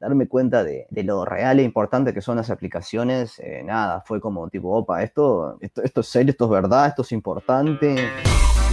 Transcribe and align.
darme 0.00 0.28
cuenta 0.28 0.62
de, 0.64 0.86
lo 0.90 1.24
real 1.24 1.58
e 1.58 1.62
importante 1.62 2.12
que 2.12 2.20
son 2.20 2.36
las 2.36 2.50
aplicaciones, 2.50 3.38
eh, 3.38 3.62
nada, 3.64 4.02
fue 4.06 4.20
como 4.20 4.48
tipo, 4.48 4.70
opa, 4.76 5.02
esto, 5.02 5.56
esto, 5.60 5.82
esto 5.82 6.00
es 6.00 6.06
serio, 6.06 6.30
esto 6.30 6.44
es 6.44 6.50
verdad, 6.50 6.88
esto 6.88 7.02
es 7.02 7.12
importante. 7.12 8.10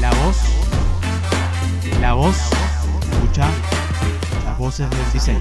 La 0.02 0.10
voz, 0.24 0.38
la 2.02 2.14
voz, 2.14 2.38
escucha 3.12 3.48
las 4.46 4.58
voces 4.58 4.90
del 4.90 5.12
diseño. 5.14 5.40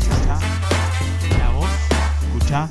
La 1.38 1.50
voz, 1.50 1.70
escucha 2.22 2.68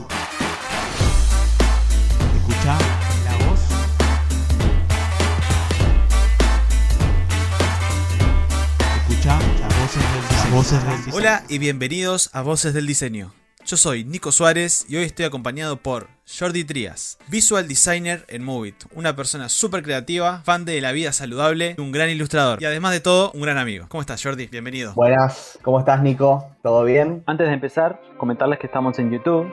Voces 10.61 10.85
del 10.85 10.97
diseño. 10.97 11.17
Hola 11.17 11.41
y 11.49 11.57
bienvenidos 11.57 12.29
a 12.35 12.43
Voces 12.43 12.75
del 12.75 12.85
Diseño. 12.85 13.33
Yo 13.65 13.77
soy 13.77 14.03
Nico 14.03 14.31
Suárez 14.31 14.85
y 14.87 14.95
hoy 14.95 15.05
estoy 15.05 15.25
acompañado 15.25 15.77
por 15.77 16.05
Jordi 16.39 16.63
Trías, 16.63 17.17
visual 17.29 17.67
designer 17.67 18.25
en 18.27 18.43
Movit, 18.43 18.75
una 18.93 19.15
persona 19.15 19.49
súper 19.49 19.81
creativa, 19.81 20.43
fan 20.43 20.63
de 20.63 20.79
la 20.79 20.91
vida 20.91 21.13
saludable, 21.13 21.75
un 21.79 21.91
gran 21.91 22.11
ilustrador 22.11 22.61
y 22.61 22.65
además 22.65 22.91
de 22.91 22.99
todo, 22.99 23.31
un 23.31 23.41
gran 23.41 23.57
amigo. 23.57 23.87
¿Cómo 23.89 24.01
estás 24.01 24.21
Jordi? 24.21 24.45
Bienvenido. 24.51 24.93
Buenas, 24.93 25.57
¿cómo 25.63 25.79
estás 25.79 26.03
Nico? 26.03 26.55
¿Todo 26.61 26.83
bien? 26.83 27.23
Antes 27.25 27.47
de 27.47 27.55
empezar, 27.55 27.99
comentarles 28.19 28.59
que 28.59 28.67
estamos 28.67 28.99
en 28.99 29.09
YouTube, 29.09 29.51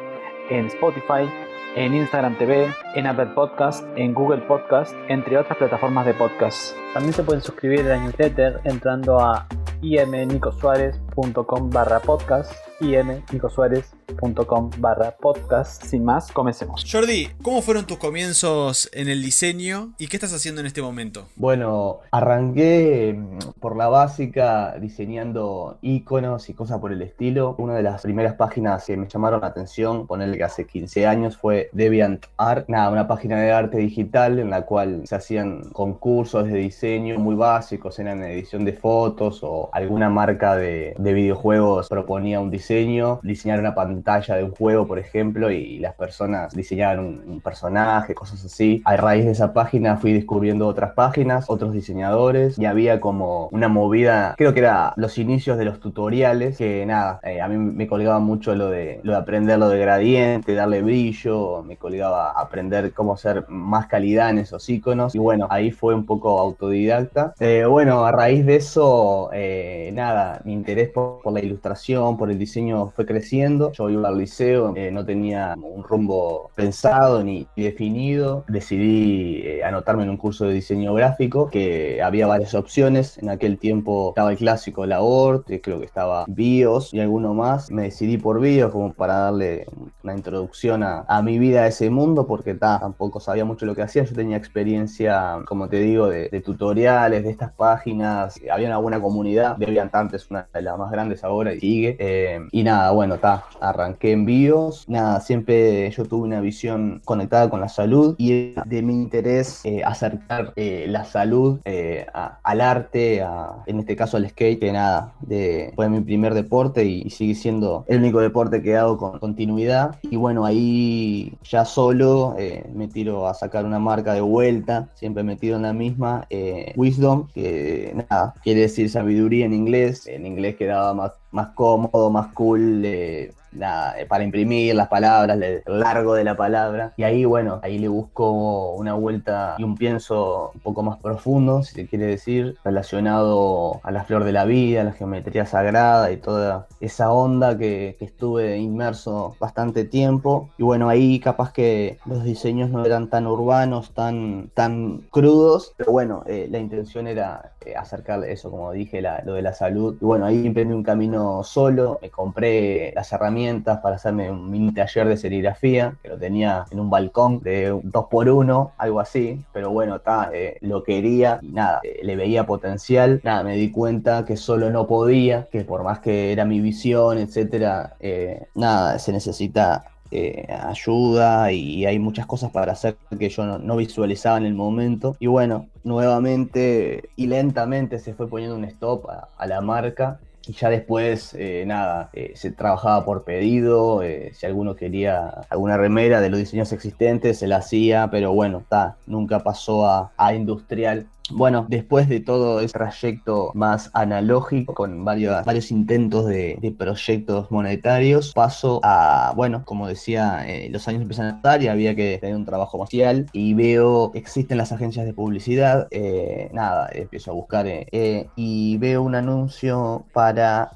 en 0.51 0.67
Spotify, 0.67 1.27
en 1.75 1.95
Instagram 1.95 2.37
TV, 2.37 2.75
en 2.95 3.07
Apple 3.07 3.31
Podcast, 3.35 3.83
en 3.97 4.13
Google 4.13 4.43
Podcast, 4.43 4.93
entre 5.09 5.39
otras 5.39 5.57
plataformas 5.57 6.05
de 6.05 6.13
podcast. 6.13 6.75
También 6.93 7.15
se 7.15 7.23
pueden 7.23 7.43
suscribir 7.43 7.81
a 7.81 7.97
la 7.97 7.99
newsletter 7.99 8.61
entrando 8.65 9.19
a 9.21 9.47
IM 9.83 10.11
Nico 10.29 10.53
Suárez 10.53 11.01
imnicosuárez.com 11.19 11.71
barra 11.71 12.01
podcast 12.01 12.53
imnicosuárez.com 12.81 14.71
barra 14.79 15.17
podcast 15.21 15.83
sin 15.83 16.05
más, 16.05 16.31
comencemos 16.31 16.85
Jordi, 16.91 17.29
¿cómo 17.43 17.61
fueron 17.61 17.87
tus 17.87 17.99
comienzos 17.99 18.89
en 18.93 19.09
el 19.09 19.21
diseño 19.23 19.95
y 19.99 20.07
qué 20.07 20.17
estás 20.17 20.33
haciendo 20.33 20.61
en 20.61 20.69
este 20.69 20.81
momento? 20.81 21.27
Bueno, 21.35 22.01
arranqué 22.13 23.17
mm, 23.17 23.39
por 23.61 23.77
la 23.77 23.89
básica 23.89 24.77
diseñando 24.81 25.79
iconos 25.83 26.49
y 26.49 26.55
cosas 26.55 26.79
por 26.79 26.93
el 26.93 27.03
estilo. 27.03 27.57
Una 27.59 27.75
de 27.75 27.83
las 27.83 28.03
primeras 28.03 28.35
páginas 28.35 28.85
que 28.85 28.97
me 28.97 29.09
llamaron 29.09 29.41
la 29.41 29.49
atención, 29.49 30.07
ponerle 30.07 30.37
que 30.37 30.45
hace 30.45 30.67
15 30.67 31.07
años, 31.07 31.37
fue 31.37 31.71
DeviantArt. 31.73 32.69
Nada, 32.69 32.91
una 32.91 33.09
página 33.09 33.41
de 33.41 33.51
arte 33.51 33.79
digital 33.79 34.39
en 34.39 34.51
la 34.51 34.63
cual 34.63 35.03
se 35.07 35.17
hacían 35.17 35.63
concursos 35.73 36.47
de 36.47 36.59
diseño 36.59 37.19
muy 37.19 37.35
básicos, 37.35 37.99
eran 37.99 38.23
edición 38.23 38.65
de 38.65 38.73
fotos 38.73 39.41
o 39.43 39.69
alguna 39.73 40.09
marca 40.11 40.55
de, 40.55 40.95
de 40.97 41.08
videojuegos 41.13 41.89
proponía 41.89 42.41
un 42.41 42.51
diseño, 42.51 43.21
diseñar 43.23 43.61
una 43.61 43.75
pantalla 43.75 44.37
de 44.37 44.45
un 44.45 44.51
juego, 44.51 44.87
por 44.87 44.99
ejemplo, 44.99 45.51
y 45.51 45.79
las 45.79 45.95
personas 45.95 46.55
diseñaban 46.55 47.01
un, 47.01 47.23
un 47.27 47.41
personaje, 47.41 48.15
cosas 48.15 48.45
así. 48.45 48.83
A 48.85 48.97
raíz 48.97 49.25
de 49.25 49.33
esa 49.33 49.53
página 49.53 49.97
fui 49.97 50.13
descubriendo 50.13 50.67
otras 50.67 50.93
páginas, 50.93 51.47
otros 51.49 51.73
diseñadores, 51.73 52.59
y 52.59 52.65
había 52.67 53.01
como 53.01 53.49
una 53.53 53.69
movida, 53.69 54.35
creo 54.37 54.53
que 54.53 54.61
era 54.61 54.93
los 54.97 55.19
inicios 55.19 55.59
de 55.59 55.65
los 55.65 55.81
tutoriales, 55.81 56.59
que 56.59 56.85
nada, 56.87 57.21
eh, 57.23 57.41
a 57.41 57.49
mí 57.49 57.57
me 57.57 57.87
colgaba 57.87 58.19
mucho 58.19 58.55
lo 58.55 58.71
de, 58.71 59.01
lo 59.03 59.13
de 59.13 59.19
aprender 59.19 59.59
lo 59.59 59.69
de 59.69 59.79
gradiente, 59.79 60.55
darle 60.55 60.83
brillo, 60.83 61.63
me 61.63 61.77
colgaba 61.77 62.31
aprender 62.33 62.93
cómo 62.93 63.15
hacer 63.15 63.45
más 63.49 63.87
calidad 63.87 64.31
en 64.31 64.39
esos 64.39 64.69
iconos, 64.69 65.15
y 65.15 65.19
bueno, 65.19 65.47
ahí 65.51 65.71
fue 65.71 65.95
un 65.95 66.07
poco 66.07 66.39
autodidacta. 66.41 67.35
Eh, 67.41 67.65
bueno, 67.65 68.05
a 68.05 68.13
raíz 68.13 68.45
de 68.45 68.57
eso, 68.57 69.31
eh, 69.33 69.91
nada, 69.95 70.41
mi 70.45 70.53
interés 70.53 70.91
por, 70.91 70.98
por 71.23 71.33
la 71.33 71.41
ilustración, 71.41 72.17
por 72.17 72.31
el 72.31 72.39
diseño 72.39 72.91
fue 72.91 73.07
creciendo. 73.07 73.73
Yo 73.73 73.91
iba 73.91 74.09
al 74.09 74.19
liceo, 74.19 74.73
eh, 74.77 74.91
no 74.91 75.05
tenía 75.05 75.55
un 75.57 75.83
rumbo 75.83 76.51
pensado 76.55 77.23
ni 77.23 77.47
definido. 77.57 78.45
Decidí 78.49 79.41
eh, 79.45 79.65
anotarme 79.65 80.03
en 80.03 80.11
un 80.11 80.17
curso 80.17 80.47
de 80.47 80.55
diseño 80.55 80.95
gráfico, 80.95 81.49
que 81.49 82.03
había 82.03 82.27
varias 82.27 82.55
opciones. 82.55 83.19
En 83.19 83.31
aquel 83.31 83.59
tiempo 83.59 84.11
estaba 84.11 84.31
el 84.31 84.39
clásico 84.39 84.87
la 84.87 85.03
ORT, 85.03 85.61
creo 85.63 85.79
que 85.79 85.87
estaba 85.87 86.25
BIOS 86.29 86.95
y 86.95 87.01
alguno 87.01 87.35
más. 87.35 87.71
Me 87.71 87.83
decidí 87.83 88.19
por 88.19 88.41
BIOS 88.41 88.73
como 88.73 88.93
para 88.93 89.15
darle 89.15 89.67
una 90.03 90.15
introducción 90.15 90.83
a, 90.83 91.05
a 91.09 91.23
mi 91.23 91.39
vida 91.39 91.63
a 91.63 91.67
ese 91.67 91.91
mundo, 91.91 92.27
porque 92.27 92.55
ta, 92.55 92.79
tampoco 92.81 93.21
sabía 93.21 93.45
mucho 93.45 93.67
lo 93.67 93.75
que 93.75 93.83
hacía. 93.83 94.05
Yo 94.05 94.15
tenía 94.15 94.37
experiencia, 94.37 95.39
como 95.47 95.69
te 95.69 95.79
digo, 95.79 96.09
de, 96.09 96.29
de 96.29 96.41
tutoriales, 96.41 97.23
de 97.23 97.31
estas 97.31 97.53
páginas. 97.53 98.41
Había 98.51 98.69
una 98.69 98.79
buena 98.79 99.01
comunidad. 99.01 99.57
Deviantante 99.57 100.17
es 100.17 100.31
una 100.31 100.49
de 100.53 100.63
las 100.63 100.78
más 100.79 100.91
grandes 100.91 101.25
ahora 101.25 101.55
y 101.55 101.61
sigue. 101.61 101.97
Eh, 101.99 102.41
y 102.53 102.63
nada, 102.63 102.91
bueno, 102.93 103.17
está, 103.17 103.45
arranqué 103.61 104.13
en 104.13 104.25
BIOS. 104.25 104.85
Nada, 104.89 105.21
siempre 105.21 105.91
yo 105.91 106.05
tuve 106.05 106.23
una 106.27 106.41
visión 106.41 107.01
conectada 107.05 107.51
con 107.51 107.61
la 107.61 107.69
salud 107.69 108.15
y 108.19 108.55
de 108.67 108.83
mi 108.83 108.95
interés 108.95 109.61
eh, 109.65 109.83
acercar 109.85 110.53
eh, 110.57 110.87
la 110.89 111.05
salud 111.05 111.61
eh, 111.65 112.07
a- 112.15 112.39
al 112.43 112.61
arte, 112.61 113.23
a- 113.23 113.63
en 113.67 113.81
este 113.81 113.97
caso 113.97 114.17
al 114.17 114.29
skate, 114.29 114.61
que 114.61 114.73
nada, 114.73 115.13
de, 115.21 115.73
fue 115.77 115.89
mi 115.89 116.01
primer 116.01 116.35
deporte 116.35 116.85
y, 116.85 117.03
y 117.05 117.11
sigue 117.11 117.35
siendo 117.35 117.85
el 117.89 117.99
único 118.01 118.21
deporte 118.21 118.63
que 118.63 118.77
hago 118.77 118.97
con 118.99 119.19
continuidad. 119.19 119.97
Y 120.03 120.17
bueno, 120.17 120.45
ahí 120.45 121.33
ya 121.43 121.65
solo 121.65 122.35
eh, 122.39 122.65
me 122.75 122.89
tiro 122.89 123.27
a 123.27 123.35
sacar 123.35 123.65
una 123.65 123.79
marca 123.79 124.15
de 124.15 124.21
vuelta, 124.21 124.91
siempre 124.95 125.23
metido 125.23 125.57
en 125.57 125.63
la 125.63 125.73
misma, 125.73 126.27
eh, 126.31 126.73
Wisdom, 126.77 127.29
que 127.35 127.93
nada, 128.11 128.35
quiere 128.43 128.61
decir 128.63 128.91
sabiduría 128.91 129.47
en 129.47 129.55
inglés, 129.55 130.07
en 130.07 130.27
inglés 130.27 130.57
quedaba 130.69 130.95
más, 130.95 131.13
más 131.33 131.49
cómodo, 131.55 132.11
más 132.11 132.29
cool, 132.35 132.85
eh, 132.85 133.33
eh, 133.61 134.07
para 134.09 134.25
imprimir 134.25 134.75
las 134.75 134.89
palabras, 134.89 135.39
el 135.41 135.63
largo 135.67 136.15
de 136.15 136.25
la 136.25 136.37
palabra. 136.37 136.93
Y 136.97 137.03
ahí, 137.03 137.25
bueno, 137.25 137.61
ahí 137.63 137.79
le 137.79 137.89
busco 137.89 138.75
una 138.75 138.95
vuelta 138.95 139.55
y 139.59 139.65
un 139.65 139.77
pienso 139.77 140.53
un 140.55 140.61
poco 140.61 140.83
más 140.83 140.99
profundo, 140.99 141.63
si 141.63 141.75
se 141.75 141.87
quiere 141.87 142.07
decir, 142.07 142.57
relacionado 142.65 143.81
a 143.83 143.91
la 143.91 144.05
flor 144.05 144.25
de 144.25 144.33
la 144.33 144.45
vida, 144.45 144.83
a 144.83 144.85
la 144.85 144.93
geometría 144.93 145.47
sagrada 145.47 146.13
y 146.13 146.19
toda 146.19 146.67
esa 146.81 147.11
onda 147.11 147.57
que, 147.57 147.97
que 147.99 148.05
estuve 148.05 148.59
inmerso 148.59 149.37
bastante 149.41 149.85
tiempo. 149.85 150.51
Y 150.59 150.63
bueno, 150.63 150.89
ahí 150.89 151.19
capaz 151.19 151.53
que 151.53 151.99
los 152.05 152.25
diseños 152.25 152.71
no 152.71 152.85
eran 152.85 153.09
tan 153.09 153.27
urbanos, 153.27 153.93
tan, 153.95 154.51
tan 154.55 155.05
crudos, 155.11 155.73
pero 155.77 155.93
bueno, 155.93 156.23
eh, 156.27 156.49
la 156.51 156.59
intención 156.59 157.07
era 157.07 157.53
eh, 157.71 157.77
acercar 157.77 158.25
eso, 158.25 158.51
como 158.51 158.73
dije, 158.73 159.01
la- 159.03 159.23
lo 159.25 159.35
de 159.35 159.43
la 159.43 159.53
salud. 159.53 159.97
Y 160.01 160.05
bueno, 160.05 160.27
ahí 160.27 160.47
emprendí 160.47 160.75
un 160.75 160.83
camino 160.83 161.43
solo, 161.45 161.99
me 162.03 162.11
compré 162.11 162.93
las 162.95 163.13
herramientas 163.13 163.81
para 163.81 163.97
hacerme 163.97 164.31
un 164.31 164.51
mini 164.51 164.73
taller 164.73 165.09
de 165.09 165.17
serigrafía, 165.17 165.97
que 166.03 166.09
lo 166.09 166.19
tenía 166.19 166.65
en 166.71 166.81
un 166.81 166.91
balcón 166.91 167.41
de 167.41 167.73
un 167.73 167.91
2x1, 167.91 168.73
algo 168.79 169.01
así, 169.01 169.45
pero 169.53 169.71
bueno, 169.71 169.97
está, 169.97 170.31
lo 170.61 170.83
quería 170.83 171.39
y 171.43 171.49
nada, 171.53 171.81
eh, 171.83 172.01
le 172.03 172.17
veía 172.17 172.47
potencial, 172.47 173.21
nada, 173.25 173.43
me 173.43 173.57
di 173.57 173.71
cuenta 173.71 174.25
que 174.25 174.37
solo 174.37 174.71
no 174.71 174.87
podía, 174.87 175.49
que 175.51 175.65
por 175.65 175.83
más 175.85 176.01
que 176.01 176.33
era 176.33 176.45
mi 176.45 176.61
visión, 176.61 177.19
etcétera, 177.19 177.97
eh, 178.01 178.47
nada, 178.55 178.99
se 178.99 179.13
necesita 179.13 179.85
eh, 180.11 180.47
ayuda 180.51 181.53
y 181.53 181.85
hay 181.87 181.99
muchas 181.99 182.27
cosas 182.27 182.51
para 182.51 182.73
hacer 182.73 182.97
que 183.19 183.29
yo 183.29 183.45
no, 183.45 183.59
no 183.59 183.77
visualizaba 183.77 184.39
en 184.39 184.47
el 184.47 184.55
momento. 184.55 185.17
Y 185.19 185.27
bueno, 185.27 185.67
nuevamente 185.89 187.09
y 187.17 187.27
lentamente 187.27 187.99
se 187.99 188.15
fue 188.15 188.29
poniendo 188.29 188.57
un 188.57 188.65
stop 188.65 189.07
a, 189.09 189.47
la 189.47 189.61
marca. 189.61 190.21
Y 190.47 190.53
ya 190.53 190.71
después, 190.71 191.35
eh, 191.35 191.65
nada, 191.67 192.09
eh, 192.15 192.33
se 192.35 192.51
trabajaba 192.51 193.05
por 193.05 193.25
pedido, 193.25 194.03
eh, 194.03 194.31
si 194.33 194.47
alguno 194.47 194.77
quería 194.77 195.29
alguna 195.51 195.77
remera 195.77 196.23
de 196.23 196.31
los 196.31 196.39
diseños 196.39 196.73
existentes, 196.73 197.39
se 197.39 197.47
la 197.47 197.59
hacía, 197.59 198.09
pero 198.11 198.33
bueno, 198.33 198.59
está, 198.59 198.97
nunca 199.07 199.41
pasó 199.41 199.87
a, 199.87 200.13
a 200.17 200.33
industrial. 200.33 201.07
Bueno, 201.31 201.67
después 201.69 202.09
de 202.09 202.21
todo 202.21 202.61
ese 202.61 202.73
trayecto 202.73 203.51
más 203.55 203.91
analógico, 203.93 204.75
con 204.75 205.05
varios, 205.05 205.45
varios 205.45 205.71
intentos 205.71 206.27
de, 206.27 206.75
proyectos 206.79 207.51
monetarios, 207.51 208.33
paso 208.35 208.81
a, 208.83 209.33
bueno, 209.37 209.63
como 209.65 209.89
decía, 209.89 210.45
eh, 210.47 210.69
los 210.71 210.87
años 210.89 211.03
empiezan 211.03 211.27
a 211.27 211.37
estar 211.37 211.63
y 211.63 211.69
había 211.69 211.95
que 211.95 212.19
tener 212.19 212.37
un 212.37 212.45
trabajo 212.45 212.79
social 212.79 213.27
y 213.33 213.55
veo, 213.55 214.13
existen 214.15 214.59
las 214.59 214.73
agencias 214.73 215.07
de 215.07 215.13
publicidad, 215.13 215.89
eh, 215.91 216.51
nada, 216.53 216.89
empiezo 216.93 217.31
a 217.31 217.35
buscar 217.35 217.67
eh, 217.67 218.29
y 218.37 218.77
veo 218.79 219.03
un 219.03 219.15
anuncio 219.15 220.05
para 220.13 220.73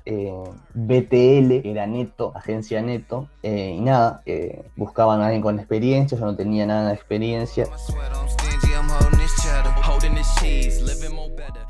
BTL, 0.74 1.62
que 1.62 1.70
era 1.70 1.86
Neto, 1.86 2.32
agencia 2.34 2.82
Neto, 2.82 3.28
y 3.42 3.80
nada, 3.80 4.22
buscaban 4.76 5.20
a 5.20 5.26
alguien 5.26 5.42
con 5.42 5.58
experiencia, 5.58 6.18
yo 6.18 6.24
no 6.24 6.36
tenía 6.36 6.66
nada 6.66 6.88
de 6.88 6.94
experiencia. 6.94 7.66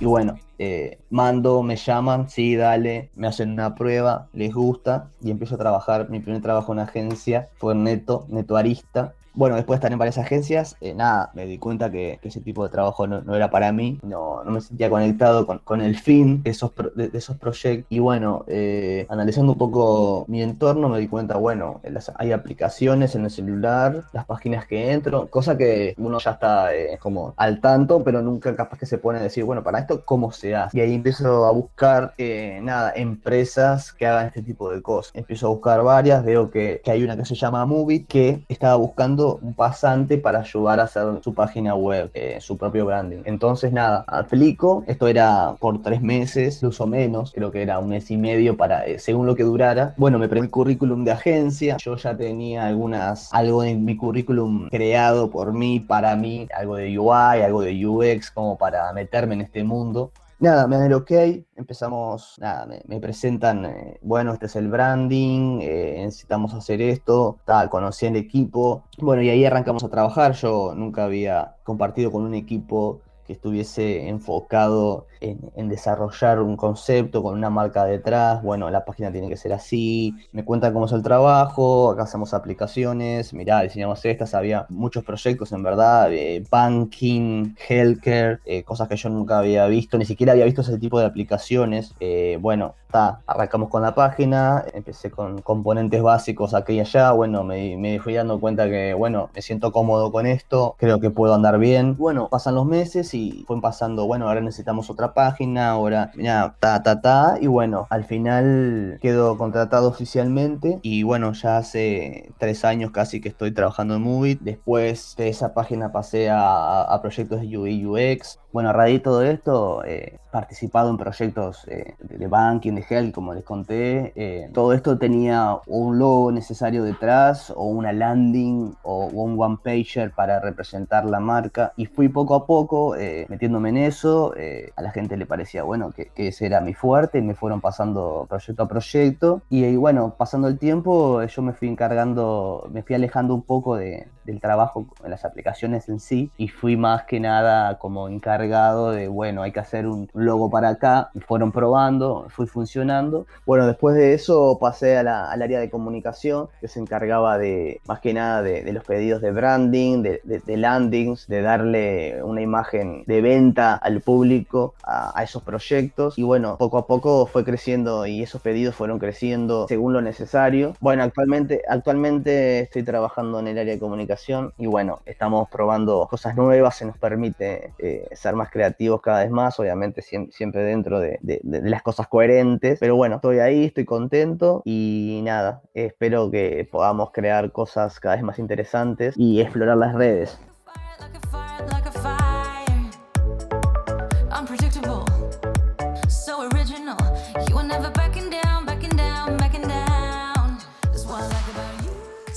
Y 0.00 0.04
bueno, 0.04 0.36
eh, 0.58 0.98
mando, 1.10 1.62
me 1.62 1.76
llaman, 1.76 2.28
sí, 2.28 2.56
dale, 2.56 3.10
me 3.14 3.28
hacen 3.28 3.52
una 3.52 3.74
prueba, 3.74 4.28
les 4.32 4.52
gusta 4.52 5.10
y 5.20 5.30
empiezo 5.30 5.54
a 5.54 5.58
trabajar. 5.58 6.10
Mi 6.10 6.20
primer 6.20 6.42
trabajo 6.42 6.72
en 6.72 6.80
agencia 6.80 7.48
fue 7.56 7.74
Neto, 7.74 8.26
Neto 8.28 8.56
Arista. 8.56 9.14
Bueno, 9.34 9.56
después 9.56 9.76
de 9.76 9.78
estar 9.78 9.92
en 9.92 9.98
varias 9.98 10.18
agencias, 10.18 10.76
eh, 10.82 10.94
nada, 10.94 11.30
me 11.32 11.46
di 11.46 11.56
cuenta 11.56 11.90
que, 11.90 12.18
ese 12.22 12.40
tipo 12.40 12.64
de 12.64 12.70
trabajo 12.70 13.06
no, 13.06 13.34
era 13.34 13.50
para 13.50 13.72
mí, 13.72 13.98
no, 14.02 14.44
no, 14.44 14.50
me 14.50 14.60
sentía 14.60 14.90
conectado 14.90 15.46
con, 15.46 15.80
el 15.80 15.98
fin 15.98 16.42
de 16.42 16.50
esos, 16.50 16.72
de, 16.94 17.10
esos 17.14 17.36
proyectos. 17.38 17.86
Y 17.88 17.98
bueno, 17.98 18.44
eh, 18.46 19.06
analizando 19.08 19.52
un 19.52 19.58
poco 19.58 20.26
mi 20.28 20.42
entorno, 20.42 20.88
me 20.88 20.98
di 20.98 21.08
cuenta, 21.08 21.36
bueno, 21.36 21.80
hay 22.16 22.32
aplicaciones 22.32 23.14
en 23.14 23.24
el 23.24 23.30
celular, 23.30 24.04
las 24.12 24.26
páginas 24.26 24.66
que 24.66 24.92
entro, 24.92 25.28
cosa 25.28 25.56
que 25.56 25.94
uno 25.96 26.18
ya 26.18 26.32
está 26.32 26.74
eh, 26.74 26.98
como 27.00 27.32
al 27.36 27.60
tanto, 27.60 28.04
pero 28.04 28.20
nunca 28.20 28.54
capaz 28.54 28.78
que 28.78 28.86
se 28.86 28.98
pone 28.98 29.18
a 29.18 29.22
decir, 29.22 29.44
bueno, 29.44 29.62
para 29.62 29.78
esto, 29.78 30.04
¿cómo 30.04 30.30
se 30.30 30.54
hace? 30.54 30.76
Y 30.76 30.80
ahí 30.82 30.94
empiezo 30.94 31.46
a 31.46 31.52
buscar, 31.52 32.14
nada, 32.62 32.92
empresas 32.94 33.92
que 33.92 34.06
hagan 34.06 34.26
este 34.26 34.42
tipo 34.42 34.70
de 34.70 34.82
cosas. 34.82 35.12
Empiezo 35.14 35.46
a 35.46 35.50
buscar 35.50 35.82
varias, 35.82 36.22
veo 36.22 36.50
que 36.50 36.82
hay 36.86 37.02
una 37.02 37.16
que 37.16 37.24
se 37.24 37.34
llama 37.34 37.64
Movie, 37.64 38.04
que 38.04 38.44
estaba 38.48 38.76
buscando 38.76 39.21
un 39.42 39.54
pasante 39.54 40.18
para 40.18 40.40
ayudar 40.40 40.80
a 40.80 40.84
hacer 40.84 41.04
su 41.22 41.34
página 41.34 41.74
web, 41.74 42.10
eh, 42.14 42.38
su 42.40 42.56
propio 42.56 42.86
branding. 42.86 43.22
Entonces, 43.24 43.72
nada, 43.72 44.04
aplico. 44.06 44.84
Esto 44.86 45.06
era 45.08 45.54
por 45.58 45.82
tres 45.82 46.02
meses, 46.02 46.56
incluso 46.56 46.86
menos, 46.86 47.32
creo 47.32 47.50
que 47.50 47.62
era 47.62 47.78
un 47.78 47.88
mes 47.88 48.10
y 48.10 48.16
medio 48.16 48.56
para, 48.56 48.86
eh, 48.86 48.98
según 48.98 49.26
lo 49.26 49.34
que 49.34 49.42
durara. 49.42 49.94
Bueno, 49.96 50.18
me 50.18 50.28
pregunté 50.28 50.46
el 50.46 50.50
currículum 50.50 51.04
de 51.04 51.12
agencia. 51.12 51.76
Yo 51.78 51.96
ya 51.96 52.16
tenía 52.16 52.66
algunas, 52.66 53.32
algo 53.32 53.62
en 53.64 53.84
mi 53.84 53.96
currículum 53.96 54.68
creado 54.68 55.30
por 55.30 55.52
mí, 55.52 55.80
para 55.80 56.16
mí, 56.16 56.48
algo 56.56 56.76
de 56.76 56.98
UI, 56.98 57.42
algo 57.42 57.62
de 57.62 57.86
UX, 57.86 58.30
como 58.30 58.58
para 58.58 58.92
meterme 58.92 59.34
en 59.34 59.42
este 59.42 59.64
mundo. 59.64 60.10
Nada, 60.42 60.66
me 60.66 60.74
dan 60.74 60.86
el 60.86 60.94
ok, 60.94 61.12
empezamos, 61.54 62.36
nada, 62.40 62.66
me, 62.66 62.98
presentan, 62.98 63.64
eh, 63.64 63.98
bueno, 64.02 64.32
este 64.32 64.46
es 64.46 64.56
el 64.56 64.66
branding, 64.66 65.60
eh, 65.62 66.00
necesitamos 66.00 66.52
hacer 66.52 66.82
esto, 66.82 67.38
tal, 67.44 67.70
conocí 67.70 68.06
el 68.06 68.16
equipo, 68.16 68.82
bueno, 68.98 69.22
y 69.22 69.28
ahí 69.28 69.44
arrancamos 69.44 69.84
a 69.84 69.88
trabajar, 69.88 70.32
yo 70.32 70.74
nunca 70.74 71.04
había 71.04 71.54
compartido 71.62 72.10
con 72.10 72.24
un 72.24 72.34
equipo 72.34 73.02
estuviese 73.32 74.08
enfocado 74.08 75.06
en, 75.22 75.68
desarrollar 75.68 76.40
un 76.40 76.56
concepto 76.56 77.22
con 77.22 77.34
una 77.34 77.50
marca 77.50 77.84
detrás. 77.84 78.42
Bueno, 78.42 78.70
la 78.70 78.84
página 78.84 79.12
tiene 79.12 79.28
que 79.28 79.36
ser 79.36 79.52
así. 79.52 80.14
Me 80.32 80.44
cuentan 80.44 80.72
cómo 80.72 80.86
es 80.86 80.92
el 80.92 81.02
trabajo. 81.02 81.90
Acá 81.90 82.02
hacemos 82.02 82.34
aplicaciones. 82.34 83.32
Mirá, 83.32 83.62
diseñamos 83.62 84.04
estas. 84.04 84.34
Había 84.34 84.66
muchos 84.68 85.04
proyectos, 85.04 85.52
en 85.52 85.62
verdad. 85.62 86.10
banking, 86.50 87.54
healthcare, 87.68 88.40
eh, 88.44 88.64
cosas 88.64 88.88
que 88.88 88.96
yo 88.96 89.08
nunca 89.08 89.38
había 89.38 89.66
visto. 89.66 89.98
Ni 89.98 90.04
siquiera 90.04 90.32
había 90.32 90.44
visto 90.44 90.62
ese 90.62 90.78
tipo 90.78 90.98
de 90.98 91.06
aplicaciones. 91.06 91.94
Eh, 92.00 92.38
bueno, 92.40 92.74
está. 92.86 93.20
Arrancamos 93.26 93.68
con 93.68 93.82
la 93.82 93.94
página. 93.94 94.64
Empecé 94.74 95.10
con 95.10 95.40
componentes 95.42 96.02
básicos 96.02 96.54
aquí 96.54 96.74
y 96.74 96.80
allá. 96.80 97.12
Bueno, 97.12 97.44
me 97.44 98.00
fui 98.02 98.14
dando 98.14 98.40
cuenta 98.40 98.68
que, 98.68 98.94
bueno, 98.94 99.30
me 99.34 99.42
siento 99.42 99.72
cómodo 99.72 100.10
con 100.10 100.26
esto. 100.26 100.74
Creo 100.78 101.00
que 101.00 101.10
puedo 101.10 101.34
andar 101.34 101.58
bien. 101.58 101.96
Bueno, 101.96 102.28
pasan 102.28 102.54
los 102.56 102.66
meses 102.66 103.14
y 103.14 103.21
fueron 103.46 103.60
pasando, 103.60 104.06
bueno, 104.06 104.28
ahora 104.28 104.40
necesitamos 104.40 104.90
otra 104.90 105.14
página, 105.14 105.70
ahora, 105.70 106.10
mira, 106.14 106.56
ta, 106.60 106.82
ta, 106.82 107.00
ta, 107.00 107.38
y 107.40 107.46
bueno, 107.46 107.86
al 107.90 108.04
final 108.04 108.98
quedo 109.00 109.38
contratado 109.38 109.88
oficialmente 109.88 110.78
y 110.82 111.02
bueno, 111.02 111.32
ya 111.32 111.58
hace 111.58 112.32
tres 112.38 112.64
años 112.64 112.90
casi 112.90 113.20
que 113.20 113.28
estoy 113.28 113.52
trabajando 113.52 113.94
en 113.96 114.02
Movie, 114.02 114.38
después 114.40 115.14
de 115.16 115.28
esa 115.28 115.54
página 115.54 115.92
pasé 115.92 116.30
a, 116.30 116.82
a 116.82 117.00
proyectos 117.00 117.40
de 117.40 117.56
UI 117.56 117.86
UX, 117.86 118.38
bueno, 118.52 118.70
a 118.70 118.72
raíz 118.72 118.98
de 118.98 119.00
todo 119.00 119.22
esto, 119.22 119.84
he 119.84 120.18
participado 120.30 120.90
en 120.90 120.96
proyectos 120.96 121.66
eh, 121.68 121.94
de 122.00 122.26
banking, 122.26 122.72
de 122.72 122.84
health, 122.88 123.14
como 123.14 123.34
les 123.34 123.44
conté. 123.44 124.12
Eh, 124.16 124.50
todo 124.52 124.72
esto 124.72 124.98
tenía 124.98 125.58
un 125.66 125.98
logo 125.98 126.32
necesario 126.32 126.82
detrás, 126.84 127.50
o 127.54 127.64
una 127.64 127.92
landing, 127.92 128.74
o 128.82 129.06
un 129.06 129.40
one-pager 129.40 130.10
para 130.12 130.40
representar 130.40 131.04
la 131.04 131.20
marca. 131.20 131.72
Y 131.76 131.86
fui 131.86 132.08
poco 132.08 132.34
a 132.34 132.46
poco 132.46 132.96
eh, 132.96 133.26
metiéndome 133.28 133.68
en 133.68 133.76
eso. 133.76 134.34
a 134.76 134.82
la 134.82 134.90
gente 134.90 135.16
le 135.16 135.26
parecía, 135.26 135.62
bueno, 135.62 135.92
que, 135.92 136.10
ese 136.16 136.46
era 136.46 136.60
mi 136.60 136.74
fuerte. 136.74 137.18
Y 137.18 137.22
me 137.22 137.34
fueron 137.34 137.60
pasando 137.60 138.26
proyecto 138.28 138.62
a 138.62 138.68
proyecto. 138.68 139.42
Y, 139.50 139.76
bueno, 139.76 140.14
pasando 140.16 140.48
el 140.48 140.58
tiempo, 140.58 141.22
yo 141.22 141.42
me 141.42 141.52
fui 141.52 141.68
encargando, 141.68 142.68
me 142.72 142.82
fui 142.82 142.94
alejando 142.96 143.34
un 143.34 143.42
poco 143.42 143.76
de, 143.76 144.08
del 144.24 144.40
trabajo 144.40 144.86
en 145.04 145.10
las 145.10 145.24
aplicaciones 145.24 145.88
en 145.88 146.00
sí. 146.00 146.30
Y 146.36 146.48
fui 146.48 146.76
más 146.76 147.04
que 147.04 147.20
nada 147.20 147.78
como 147.78 148.08
encargado 148.08 148.92
de, 148.92 149.08
bueno, 149.08 149.42
hay 149.42 149.52
que 149.52 149.60
hacer 149.60 149.86
un 149.86 150.08
logo 150.14 150.50
para 150.50 150.70
acá, 150.70 151.10
y 151.14 151.20
fueron 151.20 151.52
probando, 151.52 152.26
fui 152.28 152.46
funcionando. 152.46 153.26
Bueno, 153.46 153.66
después 153.66 153.94
de 153.96 154.14
eso 154.14 154.58
pasé 154.60 154.96
a 154.98 155.02
la, 155.02 155.30
al 155.30 155.42
área 155.42 155.60
de 155.60 155.70
comunicación, 155.70 156.48
que 156.60 156.68
se 156.68 156.80
encargaba 156.80 157.38
de, 157.38 157.80
más 157.86 158.00
que 158.00 158.14
nada, 158.14 158.42
de, 158.42 158.72
los 158.72 158.84
pedidos 158.84 159.20
de 159.20 159.32
branding, 159.32 160.02
de, 160.02 160.20
de, 160.24 160.56
landings, 160.56 161.26
de 161.26 161.42
darle 161.42 162.22
una 162.22 162.40
imagen 162.40 163.04
de 163.06 163.20
venta 163.20 163.74
al 163.74 164.00
público 164.00 164.74
a, 164.82 165.18
a, 165.18 165.22
esos 165.22 165.42
proyectos. 165.42 166.18
Y 166.18 166.22
bueno, 166.22 166.56
poco 166.58 166.78
a 166.78 166.86
poco 166.86 167.26
fue 167.26 167.44
creciendo 167.44 168.06
y 168.06 168.22
esos 168.22 168.40
pedidos 168.40 168.74
fueron 168.74 168.98
creciendo 168.98 169.66
según 169.68 169.92
lo 169.92 170.00
necesario. 170.00 170.74
Bueno, 170.80 171.02
actualmente, 171.02 171.62
actualmente 171.68 172.60
estoy 172.60 172.82
trabajando 172.82 173.40
en 173.40 173.48
el 173.48 173.58
área 173.58 173.74
de 173.74 173.80
comunicación 173.80 174.11
y 174.58 174.66
bueno, 174.66 175.00
estamos 175.06 175.48
probando 175.48 176.06
cosas 176.08 176.36
nuevas, 176.36 176.76
se 176.76 176.84
nos 176.84 176.98
permite 176.98 177.72
eh, 177.78 178.08
más 178.34 178.50
creativos 178.50 179.00
cada 179.00 179.22
vez 179.22 179.30
más, 179.30 179.58
obviamente 179.58 180.02
siempre 180.02 180.62
dentro 180.62 181.00
de, 181.00 181.18
las 181.42 181.82
cosas 181.82 182.08
coherentes. 182.08 182.78
Pero 182.80 182.96
bueno, 182.96 183.16
estoy 183.16 183.38
ahí, 183.38 183.64
estoy 183.64 183.84
contento 183.84 184.62
y 184.64 185.20
nada, 185.24 185.62
espero 185.74 186.30
que 186.30 186.68
podamos 186.70 187.10
crear 187.12 187.52
cosas 187.52 187.98
cada 188.00 188.16
vez 188.16 188.24
más 188.24 188.38
interesantes 188.38 189.14
y 189.16 189.40
explorar 189.40 189.76
las 189.76 189.94
redes. 189.94 190.38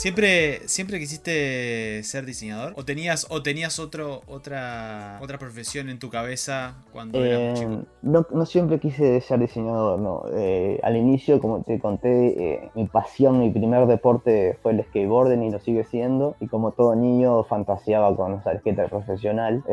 ¿Siempre, 0.06 0.60
¿Siempre 0.68 1.00
quisiste 1.00 2.04
ser 2.04 2.28
diseñador? 2.28 2.74
¿O 2.78 2.86
tenías, 2.86 3.26
o 3.32 3.42
tenías 3.42 3.80
otro, 3.80 4.22
otra, 4.28 5.18
otra 5.20 5.40
profesión 5.40 5.90
en 5.90 5.98
tu 5.98 6.12
cabeza 6.12 6.76
cuando 6.94 7.26
eras? 7.26 7.60
Eh, 7.60 7.80
no, 8.04 8.28
no, 8.30 8.46
siempre 8.46 8.80
quise 8.80 9.20
ser 9.22 9.40
diseñador, 9.40 9.98
no. 9.98 10.26
Eh, 10.36 10.80
al 10.84 10.96
inicio, 10.96 11.40
como 11.40 11.64
te 11.64 11.80
conté, 11.80 12.10
eh, 12.38 12.70
mi 12.76 12.86
pasión, 12.86 13.40
mi 13.40 13.50
primer 13.50 13.88
deporte 13.88 14.60
fue 14.62 14.74
el 14.74 14.84
skateboarding 14.84 15.42
y 15.42 15.50
lo 15.50 15.60
sigue 15.60 15.84
siendo. 15.86 16.36
Y 16.40 16.50
como 16.50 16.74
todo 16.74 16.96
niño, 16.96 17.44
fantaseaba 17.46 18.16
con 18.16 18.40
skater 18.44 18.88
profesional 18.92 19.64